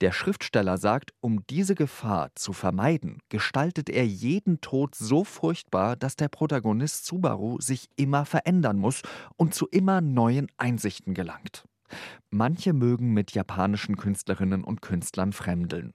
Der 0.00 0.12
Schriftsteller 0.12 0.78
sagt, 0.78 1.12
um 1.20 1.46
diese 1.46 1.74
Gefahr 1.74 2.30
zu 2.34 2.52
vermeiden, 2.52 3.18
gestaltet 3.28 3.90
er 3.90 4.06
jeden 4.06 4.60
Tod 4.60 4.94
so 4.94 5.24
furchtbar, 5.24 5.96
dass 5.96 6.16
der 6.16 6.28
Protagonist 6.28 7.06
Subaru 7.06 7.60
sich 7.60 7.88
immer 7.96 8.24
verändern 8.24 8.78
muss 8.78 9.02
und 9.36 9.54
zu 9.54 9.66
immer 9.68 10.00
neuen 10.00 10.48
Einsichten 10.56 11.14
gelangt. 11.14 11.64
Manche 12.30 12.72
mögen 12.72 13.12
mit 13.12 13.32
japanischen 13.32 13.96
Künstlerinnen 13.96 14.64
und 14.64 14.82
Künstlern 14.82 15.32
fremdeln. 15.32 15.92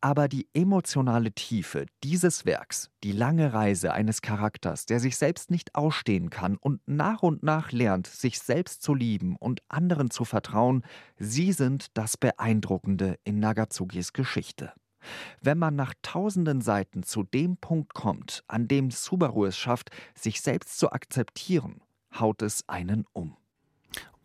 Aber 0.00 0.28
die 0.28 0.48
emotionale 0.54 1.32
Tiefe 1.32 1.86
dieses 2.02 2.44
Werks, 2.46 2.90
die 3.02 3.12
lange 3.12 3.52
Reise 3.52 3.92
eines 3.92 4.22
Charakters, 4.22 4.86
der 4.86 5.00
sich 5.00 5.16
selbst 5.16 5.50
nicht 5.50 5.74
ausstehen 5.74 6.30
kann 6.30 6.56
und 6.56 6.80
nach 6.86 7.22
und 7.22 7.42
nach 7.42 7.72
lernt, 7.72 8.06
sich 8.06 8.40
selbst 8.40 8.82
zu 8.82 8.94
lieben 8.94 9.36
und 9.36 9.62
anderen 9.68 10.10
zu 10.10 10.24
vertrauen, 10.24 10.82
sie 11.16 11.52
sind 11.52 11.88
das 11.94 12.16
Beeindruckende 12.16 13.18
in 13.24 13.38
Nagatsukis 13.38 14.12
Geschichte. 14.12 14.72
Wenn 15.40 15.58
man 15.58 15.76
nach 15.76 15.94
tausenden 16.02 16.60
Seiten 16.60 17.02
zu 17.02 17.22
dem 17.22 17.56
Punkt 17.56 17.94
kommt, 17.94 18.42
an 18.48 18.68
dem 18.68 18.90
Subaru 18.90 19.44
es 19.44 19.56
schafft, 19.56 19.90
sich 20.14 20.40
selbst 20.40 20.78
zu 20.78 20.92
akzeptieren, 20.92 21.82
haut 22.18 22.42
es 22.42 22.68
einen 22.68 23.04
um. 23.12 23.36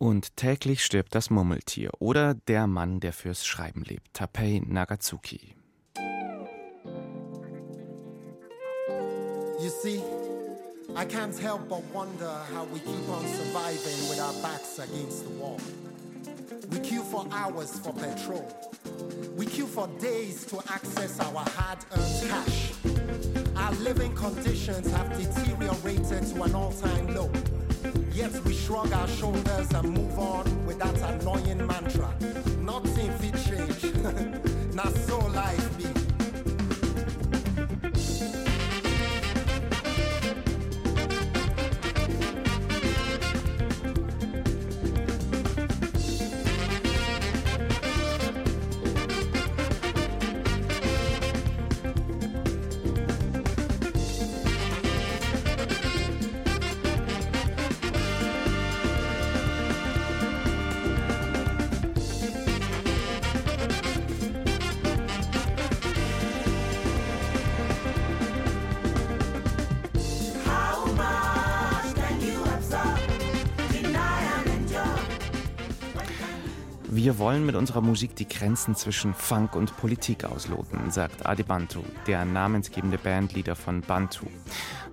Und 0.02 0.34
täglich 0.36 0.82
stirbt 0.82 1.14
das 1.14 1.28
Murmeltier 1.28 1.90
oder 1.98 2.32
der 2.32 2.66
Mann, 2.66 3.00
der 3.00 3.12
fürs 3.12 3.44
Schreiben 3.44 3.82
lebt, 3.82 4.14
Tapei 4.14 4.62
Nagatsuki. 4.66 5.54
You 9.60 9.68
see, 9.68 10.02
I 10.96 11.04
can't 11.04 11.38
help 11.38 11.68
but 11.68 11.82
wonder 11.92 12.32
how 12.50 12.64
we 12.72 12.78
keep 12.78 13.06
on 13.10 13.26
surviving 13.26 14.08
with 14.08 14.18
our 14.18 14.32
backs 14.40 14.78
against 14.78 15.24
the 15.24 15.38
wall. 15.38 15.58
We 16.70 16.78
queue 16.78 17.02
for 17.02 17.26
hours 17.30 17.78
for 17.78 17.92
petrol. 17.92 18.48
We 19.36 19.44
queue 19.44 19.66
for 19.66 19.86
days 20.00 20.46
to 20.46 20.62
access 20.72 21.20
our 21.20 21.44
hard-earned 21.58 22.30
cash. 22.30 22.72
Our 23.54 23.74
living 23.84 24.14
conditions 24.14 24.90
have 24.92 25.14
deteriorated 25.18 26.26
to 26.34 26.42
an 26.44 26.54
all-time 26.54 27.14
low. 27.14 27.30
Yet 28.20 28.44
we 28.44 28.52
shrug 28.52 28.92
our 28.92 29.08
shoulders 29.08 29.70
and 29.72 29.88
move 29.96 30.18
on 30.18 30.66
with 30.66 30.78
that 30.78 30.94
annoying 31.00 31.66
mantra. 31.66 32.14
Nothing 32.58 33.10
fit 33.12 33.34
change. 33.46 33.94
Not 34.74 34.94
so 34.94 35.16
life 35.28 35.78
be. 35.78 35.99
Wir 77.02 77.18
wollen 77.18 77.46
mit 77.46 77.54
unserer 77.54 77.80
Musik 77.80 78.14
die 78.14 78.28
Grenzen 78.28 78.74
zwischen 78.74 79.14
Funk 79.14 79.56
und 79.56 79.74
Politik 79.78 80.26
ausloten, 80.26 80.90
sagt 80.90 81.24
Adi 81.24 81.42
Bantu, 81.42 81.80
der 82.06 82.26
namensgebende 82.26 82.98
Bandleader 82.98 83.56
von 83.56 83.80
Bantu. 83.80 84.26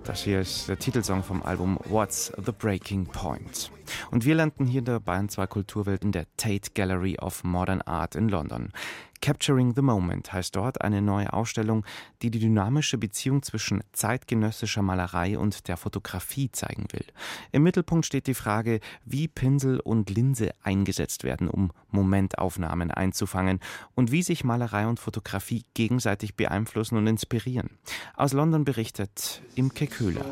Das 0.04 0.22
hier 0.22 0.40
ist 0.40 0.70
der 0.70 0.78
Titelsong 0.78 1.22
vom 1.22 1.42
Album 1.42 1.78
What's 1.84 2.32
the 2.42 2.52
Breaking 2.52 3.04
Point. 3.04 3.70
Und 4.10 4.24
wir 4.24 4.34
landen 4.34 4.66
hier 4.66 4.80
in 4.80 4.84
der 4.84 5.00
Bayern 5.00 5.28
2 5.28 5.46
Kulturwelt 5.46 6.04
in 6.04 6.12
der 6.12 6.26
Tate 6.36 6.70
Gallery 6.74 7.18
of 7.18 7.44
Modern 7.44 7.82
Art 7.82 8.14
in 8.14 8.28
London. 8.28 8.72
Capturing 9.20 9.74
the 9.74 9.82
Moment 9.82 10.32
heißt 10.32 10.54
dort 10.54 10.80
eine 10.80 11.02
neue 11.02 11.32
Ausstellung, 11.32 11.84
die 12.22 12.30
die 12.30 12.38
dynamische 12.38 12.98
Beziehung 12.98 13.42
zwischen 13.42 13.82
zeitgenössischer 13.92 14.82
Malerei 14.82 15.38
und 15.38 15.68
der 15.68 15.76
Fotografie 15.76 16.50
zeigen 16.52 16.86
will. 16.92 17.04
Im 17.52 17.64
Mittelpunkt 17.64 18.06
steht 18.06 18.26
die 18.26 18.34
Frage, 18.34 18.80
wie 19.04 19.28
Pinsel 19.28 19.80
und 19.80 20.10
Linse 20.10 20.50
eingesetzt 20.62 21.24
werden, 21.24 21.48
um 21.48 21.72
Momentaufnahmen 21.90 22.90
einzufangen 22.90 23.60
und 23.94 24.12
wie 24.12 24.22
sich 24.22 24.44
Malerei 24.44 24.86
und 24.86 25.00
Fotografie 25.00 25.64
gegenseitig 25.74 26.36
beeinflussen 26.36 26.96
und 26.96 27.06
inspirieren. 27.06 27.70
Aus 28.14 28.32
London 28.32 28.64
berichtet 28.64 29.42
Imke 29.56 29.86
Köhler. 29.86 30.24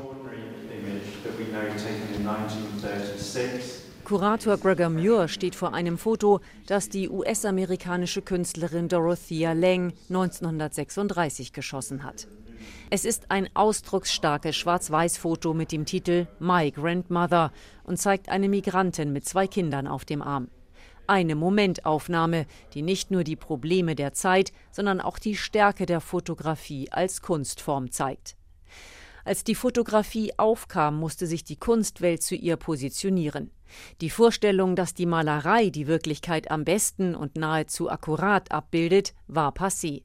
Kurator 4.05 4.57
Gregor 4.57 4.89
Muir 4.89 5.29
steht 5.29 5.55
vor 5.55 5.75
einem 5.75 5.99
Foto, 5.99 6.41
das 6.67 6.89
die 6.89 7.09
US-amerikanische 7.09 8.23
Künstlerin 8.23 8.89
Dorothea 8.89 9.53
Lange 9.53 9.93
1936 10.09 11.53
geschossen 11.53 12.05
hat. 12.05 12.29
Es 12.91 13.05
ist 13.05 13.31
ein 13.31 13.49
ausdrucksstarkes 13.55 14.57
Schwarz-Weiß-Foto 14.57 15.55
mit 15.55 15.73
dem 15.73 15.87
Titel 15.87 16.27
My 16.39 16.71
Grandmother 16.71 17.53
und 17.85 17.99
zeigt 17.99 18.29
eine 18.29 18.49
Migrantin 18.49 19.13
mit 19.13 19.25
zwei 19.25 19.47
Kindern 19.47 19.87
auf 19.87 20.05
dem 20.05 20.23
Arm. 20.23 20.49
Eine 21.09 21.37
Momentaufnahme, 21.37 22.47
die 22.75 22.83
nicht 22.83 23.11
nur 23.11 23.23
die 23.23 23.37
Probleme 23.37 23.95
der 23.95 24.13
Zeit, 24.13 24.53
sondern 24.73 25.01
auch 25.01 25.19
die 25.19 25.37
Stärke 25.37 25.87
der 25.87 26.01
Fotografie 26.01 26.91
als 26.91 27.23
Kunstform 27.23 27.93
zeigt. 27.93 28.37
Als 29.27 29.43
die 29.43 29.57
Fotografie 29.57 30.39
aufkam, 30.39 31.01
musste 31.01 31.27
sich 31.27 31.43
die 31.43 31.57
Kunstwelt 31.57 32.23
zu 32.23 32.37
ihr 32.37 32.57
positionieren. 32.57 33.51
Die 34.01 34.09
Vorstellung, 34.09 34.77
dass 34.77 34.95
die 34.95 35.05
Malerei 35.05 35.71
die 35.71 35.89
Wirklichkeit 35.89 36.49
am 36.53 36.65
besten 36.65 37.17
und 37.17 37.35
nahezu 37.35 37.91
akkurat 37.91 38.53
abbildet, 38.53 39.15
war 39.27 39.51
passé. 39.51 40.05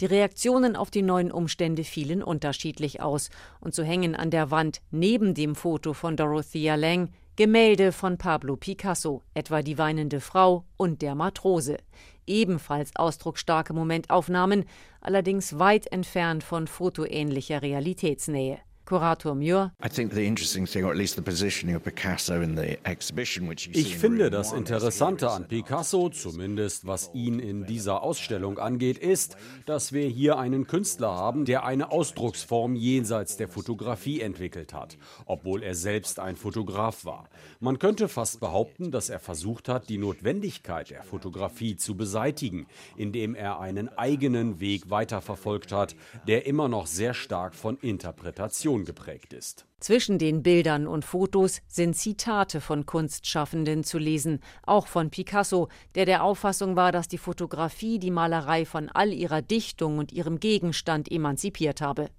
Die 0.00 0.06
Reaktionen 0.06 0.76
auf 0.76 0.90
die 0.90 1.02
neuen 1.02 1.30
Umstände 1.30 1.84
fielen 1.84 2.22
unterschiedlich 2.22 3.02
aus, 3.02 3.28
und 3.60 3.74
so 3.74 3.82
hängen 3.82 4.14
an 4.14 4.30
der 4.30 4.50
Wand 4.50 4.80
neben 4.90 5.34
dem 5.34 5.54
Foto 5.54 5.92
von 5.92 6.16
Dorothea 6.16 6.74
Lange 6.74 7.10
Gemälde 7.38 7.92
von 7.92 8.18
Pablo 8.18 8.56
Picasso, 8.56 9.22
etwa 9.32 9.62
die 9.62 9.78
weinende 9.78 10.20
Frau 10.20 10.64
und 10.76 11.02
der 11.02 11.14
Matrose, 11.14 11.76
ebenfalls 12.26 12.96
ausdrucksstarke 12.96 13.72
Momentaufnahmen, 13.72 14.64
allerdings 15.00 15.56
weit 15.56 15.86
entfernt 15.92 16.42
von 16.42 16.66
fotoähnlicher 16.66 17.62
Realitätsnähe. 17.62 18.58
Kurator 18.88 19.34
Muir. 19.34 19.70
Ich 23.74 23.98
finde 23.98 24.30
das 24.30 24.52
Interessante 24.54 25.30
an 25.30 25.46
Picasso, 25.46 26.08
zumindest 26.08 26.86
was 26.86 27.10
ihn 27.12 27.38
in 27.38 27.66
dieser 27.66 28.02
Ausstellung 28.02 28.58
angeht, 28.58 28.96
ist, 28.96 29.36
dass 29.66 29.92
wir 29.92 30.08
hier 30.08 30.38
einen 30.38 30.66
Künstler 30.66 31.14
haben, 31.14 31.44
der 31.44 31.66
eine 31.66 31.92
Ausdrucksform 31.92 32.76
jenseits 32.76 33.36
der 33.36 33.48
Fotografie 33.48 34.22
entwickelt 34.22 34.72
hat, 34.72 34.96
obwohl 35.26 35.62
er 35.62 35.74
selbst 35.74 36.18
ein 36.18 36.36
Fotograf 36.36 37.04
war. 37.04 37.28
Man 37.60 37.78
könnte 37.78 38.08
fast 38.08 38.40
behaupten, 38.40 38.90
dass 38.90 39.10
er 39.10 39.18
versucht 39.18 39.68
hat, 39.68 39.90
die 39.90 39.98
Notwendigkeit 39.98 40.88
der 40.88 41.02
Fotografie 41.02 41.76
zu 41.76 41.94
beseitigen, 41.94 42.66
indem 42.96 43.34
er 43.34 43.60
einen 43.60 43.90
eigenen 43.98 44.60
Weg 44.60 44.88
weiterverfolgt 44.88 45.72
hat, 45.72 45.94
der 46.26 46.46
immer 46.46 46.68
noch 46.68 46.86
sehr 46.86 47.12
stark 47.12 47.54
von 47.54 47.76
Interpretation 47.82 48.77
Tradition 48.78 48.84
geprägt 48.84 49.32
ist. 49.32 49.66
Zwischen 49.80 50.18
den 50.18 50.42
Bildern 50.42 50.86
und 50.86 51.04
Fotos 51.04 51.60
sind 51.68 51.94
Zitate 51.94 52.60
von 52.60 52.86
Kunstschaffenden 52.86 53.84
zu 53.84 53.98
lesen, 53.98 54.40
auch 54.62 54.86
von 54.86 55.10
Picasso, 55.10 55.68
der 55.94 56.06
der 56.06 56.24
Auffassung 56.24 56.76
war, 56.76 56.92
dass 56.92 57.08
die 57.08 57.18
Fotografie 57.18 57.98
die 57.98 58.10
Malerei 58.10 58.64
von 58.64 58.88
all 58.88 59.12
ihrer 59.12 59.42
Dichtung 59.42 59.98
und 59.98 60.12
ihrem 60.12 60.40
Gegenstand 60.40 61.10
emanzipiert 61.10 61.80
habe. 61.80 62.10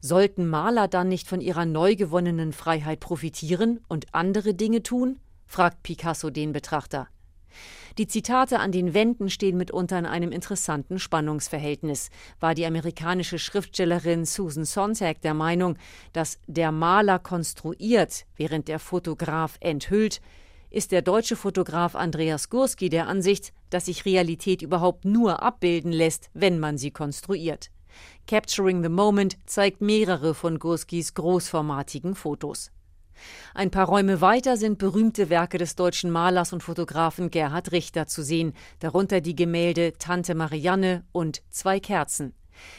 Sollten 0.00 0.48
Maler 0.48 0.88
dann 0.88 1.08
nicht 1.08 1.28
von 1.28 1.40
ihrer 1.40 1.64
neu 1.64 1.94
gewonnenen 1.94 2.52
Freiheit 2.52 3.00
profitieren 3.00 3.80
und 3.88 4.06
andere 4.12 4.54
Dinge 4.54 4.82
tun? 4.82 5.18
fragt 5.46 5.82
Picasso 5.82 6.30
den 6.30 6.52
Betrachter. 6.52 7.08
Die 7.98 8.06
Zitate 8.06 8.58
an 8.58 8.72
den 8.72 8.94
Wänden 8.94 9.28
stehen 9.28 9.58
mitunter 9.58 9.98
in 9.98 10.06
einem 10.06 10.32
interessanten 10.32 10.98
Spannungsverhältnis. 10.98 12.08
War 12.40 12.54
die 12.54 12.64
amerikanische 12.64 13.38
Schriftstellerin 13.38 14.24
Susan 14.24 14.64
Sontag 14.64 15.20
der 15.20 15.34
Meinung, 15.34 15.76
dass 16.12 16.38
der 16.46 16.72
Maler 16.72 17.18
konstruiert, 17.18 18.24
während 18.36 18.68
der 18.68 18.78
Fotograf 18.78 19.58
enthüllt, 19.60 20.20
ist 20.70 20.90
der 20.90 21.02
deutsche 21.02 21.36
Fotograf 21.36 21.94
Andreas 21.94 22.48
Gursky 22.48 22.88
der 22.88 23.06
Ansicht, 23.06 23.52
dass 23.68 23.86
sich 23.86 24.06
Realität 24.06 24.62
überhaupt 24.62 25.04
nur 25.04 25.42
abbilden 25.42 25.92
lässt, 25.92 26.30
wenn 26.32 26.58
man 26.58 26.78
sie 26.78 26.90
konstruiert. 26.90 27.70
Capturing 28.26 28.82
the 28.82 28.88
Moment 28.88 29.36
zeigt 29.44 29.82
mehrere 29.82 30.32
von 30.32 30.58
Gurskys 30.58 31.12
großformatigen 31.12 32.14
Fotos. 32.14 32.70
Ein 33.54 33.70
paar 33.70 33.86
Räume 33.86 34.20
weiter 34.20 34.56
sind 34.56 34.78
berühmte 34.78 35.30
Werke 35.30 35.58
des 35.58 35.76
deutschen 35.76 36.10
Malers 36.10 36.52
und 36.52 36.62
Fotografen 36.62 37.30
Gerhard 37.30 37.72
Richter 37.72 38.06
zu 38.06 38.22
sehen, 38.22 38.54
darunter 38.80 39.20
die 39.20 39.36
Gemälde 39.36 39.92
Tante 39.98 40.34
Marianne 40.34 41.04
und 41.12 41.42
Zwei 41.50 41.80
Kerzen. 41.80 42.34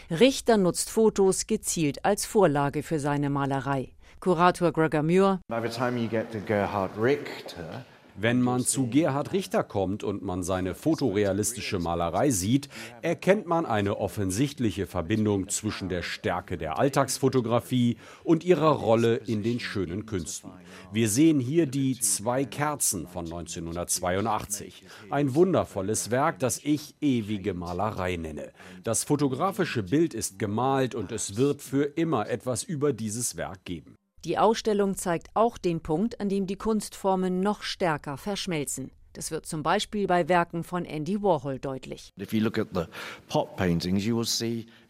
Richter 0.09 0.57
nutzt 0.57 0.89
Fotos 0.89 1.47
gezielt 1.47 2.05
als 2.05 2.25
Vorlage 2.25 2.83
für 2.83 2.99
seine 2.99 3.29
Malerei. 3.29 3.93
Kurator 4.19 4.71
Gregor 4.71 5.03
Muir. 5.03 5.41
By 5.49 5.59
the 5.61 5.69
time 5.69 5.99
you 5.99 6.07
get 6.07 6.31
to 6.31 6.39
Gerhard 6.39 6.91
Richter, 6.97 7.85
wenn 8.15 8.41
man 8.41 8.65
zu 8.65 8.87
Gerhard 8.87 9.33
Richter 9.33 9.63
kommt 9.63 10.03
und 10.03 10.21
man 10.21 10.43
seine 10.43 10.75
fotorealistische 10.75 11.79
Malerei 11.79 12.29
sieht, 12.31 12.69
erkennt 13.01 13.47
man 13.47 13.65
eine 13.65 13.97
offensichtliche 13.97 14.87
Verbindung 14.87 15.49
zwischen 15.49 15.89
der 15.89 16.03
Stärke 16.03 16.57
der 16.57 16.77
Alltagsfotografie 16.77 17.97
und 18.23 18.43
ihrer 18.43 18.71
Rolle 18.71 19.15
in 19.15 19.43
den 19.43 19.59
schönen 19.59 20.05
Künsten. 20.05 20.51
Wir 20.91 21.09
sehen 21.09 21.39
hier 21.39 21.65
die 21.65 21.99
Zwei 21.99 22.45
Kerzen 22.45 23.07
von 23.07 23.25
1982. 23.25 24.85
Ein 25.09 25.35
wundervolles 25.35 26.11
Werk, 26.11 26.39
das 26.39 26.59
ich 26.63 26.95
ewige 27.01 27.53
Malerei 27.53 28.17
nenne. 28.17 28.51
Das 28.83 29.03
fotografische 29.03 29.83
Bild 29.83 30.13
ist 30.13 30.39
gemalt 30.39 30.95
und 30.95 31.11
es 31.11 31.37
wird 31.37 31.61
für 31.61 31.83
immer 31.83 32.29
etwas 32.29 32.63
über 32.63 32.93
dieses 32.93 33.37
Werk 33.37 33.63
geben. 33.65 33.95
Die 34.25 34.37
Ausstellung 34.37 34.95
zeigt 34.95 35.27
auch 35.33 35.57
den 35.57 35.81
Punkt, 35.81 36.21
an 36.21 36.29
dem 36.29 36.47
die 36.47 36.55
Kunstformen 36.55 37.41
noch 37.41 37.61
stärker 37.61 38.15
verschmelzen. 38.15 38.91
Das 39.11 39.31
wird 39.31 39.45
zum 39.45 39.63
Beispiel 39.63 40.07
bei 40.07 40.29
Werken 40.29 40.63
von 40.63 40.85
Andy 40.85 41.21
Warhol 41.21 41.59
deutlich. 41.59 42.09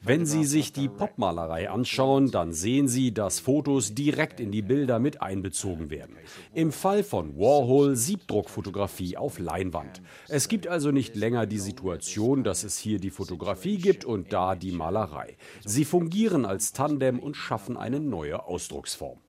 Wenn 0.06 0.26
Sie 0.26 0.44
sich 0.44 0.74
die 0.74 0.90
Popmalerei 0.90 1.70
anschauen, 1.70 2.30
dann 2.30 2.52
sehen 2.52 2.90
Sie, 2.90 3.14
dass 3.14 3.40
Fotos 3.40 3.96
direkt 3.96 4.42
in 4.42 4.52
die 4.52 4.62
Bilder 4.62 5.00
mit 5.00 5.22
einbezogen 5.22 5.90
werden. 5.90 6.18
Im 6.54 6.74
Fall 6.74 7.06
von 7.06 7.38
Warhol 7.38 7.96
Siebdruckfotografie 7.96 9.16
auf 9.16 9.40
Leinwand. 9.40 10.02
Es 10.28 10.50
gibt 10.50 10.68
also 10.68 10.92
nicht 10.92 11.16
länger 11.16 11.46
die 11.46 11.58
Situation, 11.58 12.44
dass 12.44 12.66
es 12.66 12.78
hier 12.78 13.00
die 13.00 13.12
Fotografie 13.12 13.78
gibt 13.78 14.04
und 14.04 14.34
da 14.34 14.56
die 14.56 14.74
Malerei. 14.74 15.38
Sie 15.64 15.86
fungieren 15.86 16.46
als 16.46 16.74
Tandem 16.74 17.20
und 17.20 17.38
schaffen 17.38 17.78
eine 17.78 18.02
neue 18.02 18.44
Ausdrucksform. 18.44 19.20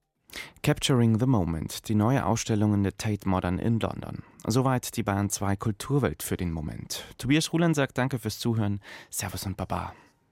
Capturing 0.64 1.20
the 1.20 1.26
Moment, 1.26 1.86
die 1.88 1.94
neue 1.94 2.26
Ausstellung 2.26 2.74
in 2.74 2.82
der 2.82 2.96
Tate 2.96 3.28
Modern 3.28 3.60
in 3.60 3.78
London. 3.78 4.24
Soweit 4.44 4.96
die 4.96 5.04
Bahn 5.04 5.30
2 5.30 5.54
Kulturwelt 5.54 6.24
für 6.24 6.36
den 6.36 6.50
Moment. 6.50 7.04
Tobias 7.16 7.52
Ruhlen 7.52 7.74
sagt 7.74 7.96
Danke 7.96 8.18
fürs 8.18 8.40
Zuhören. 8.40 8.80
Servus 9.08 9.46
und 9.46 9.56
Baba. 9.56 9.94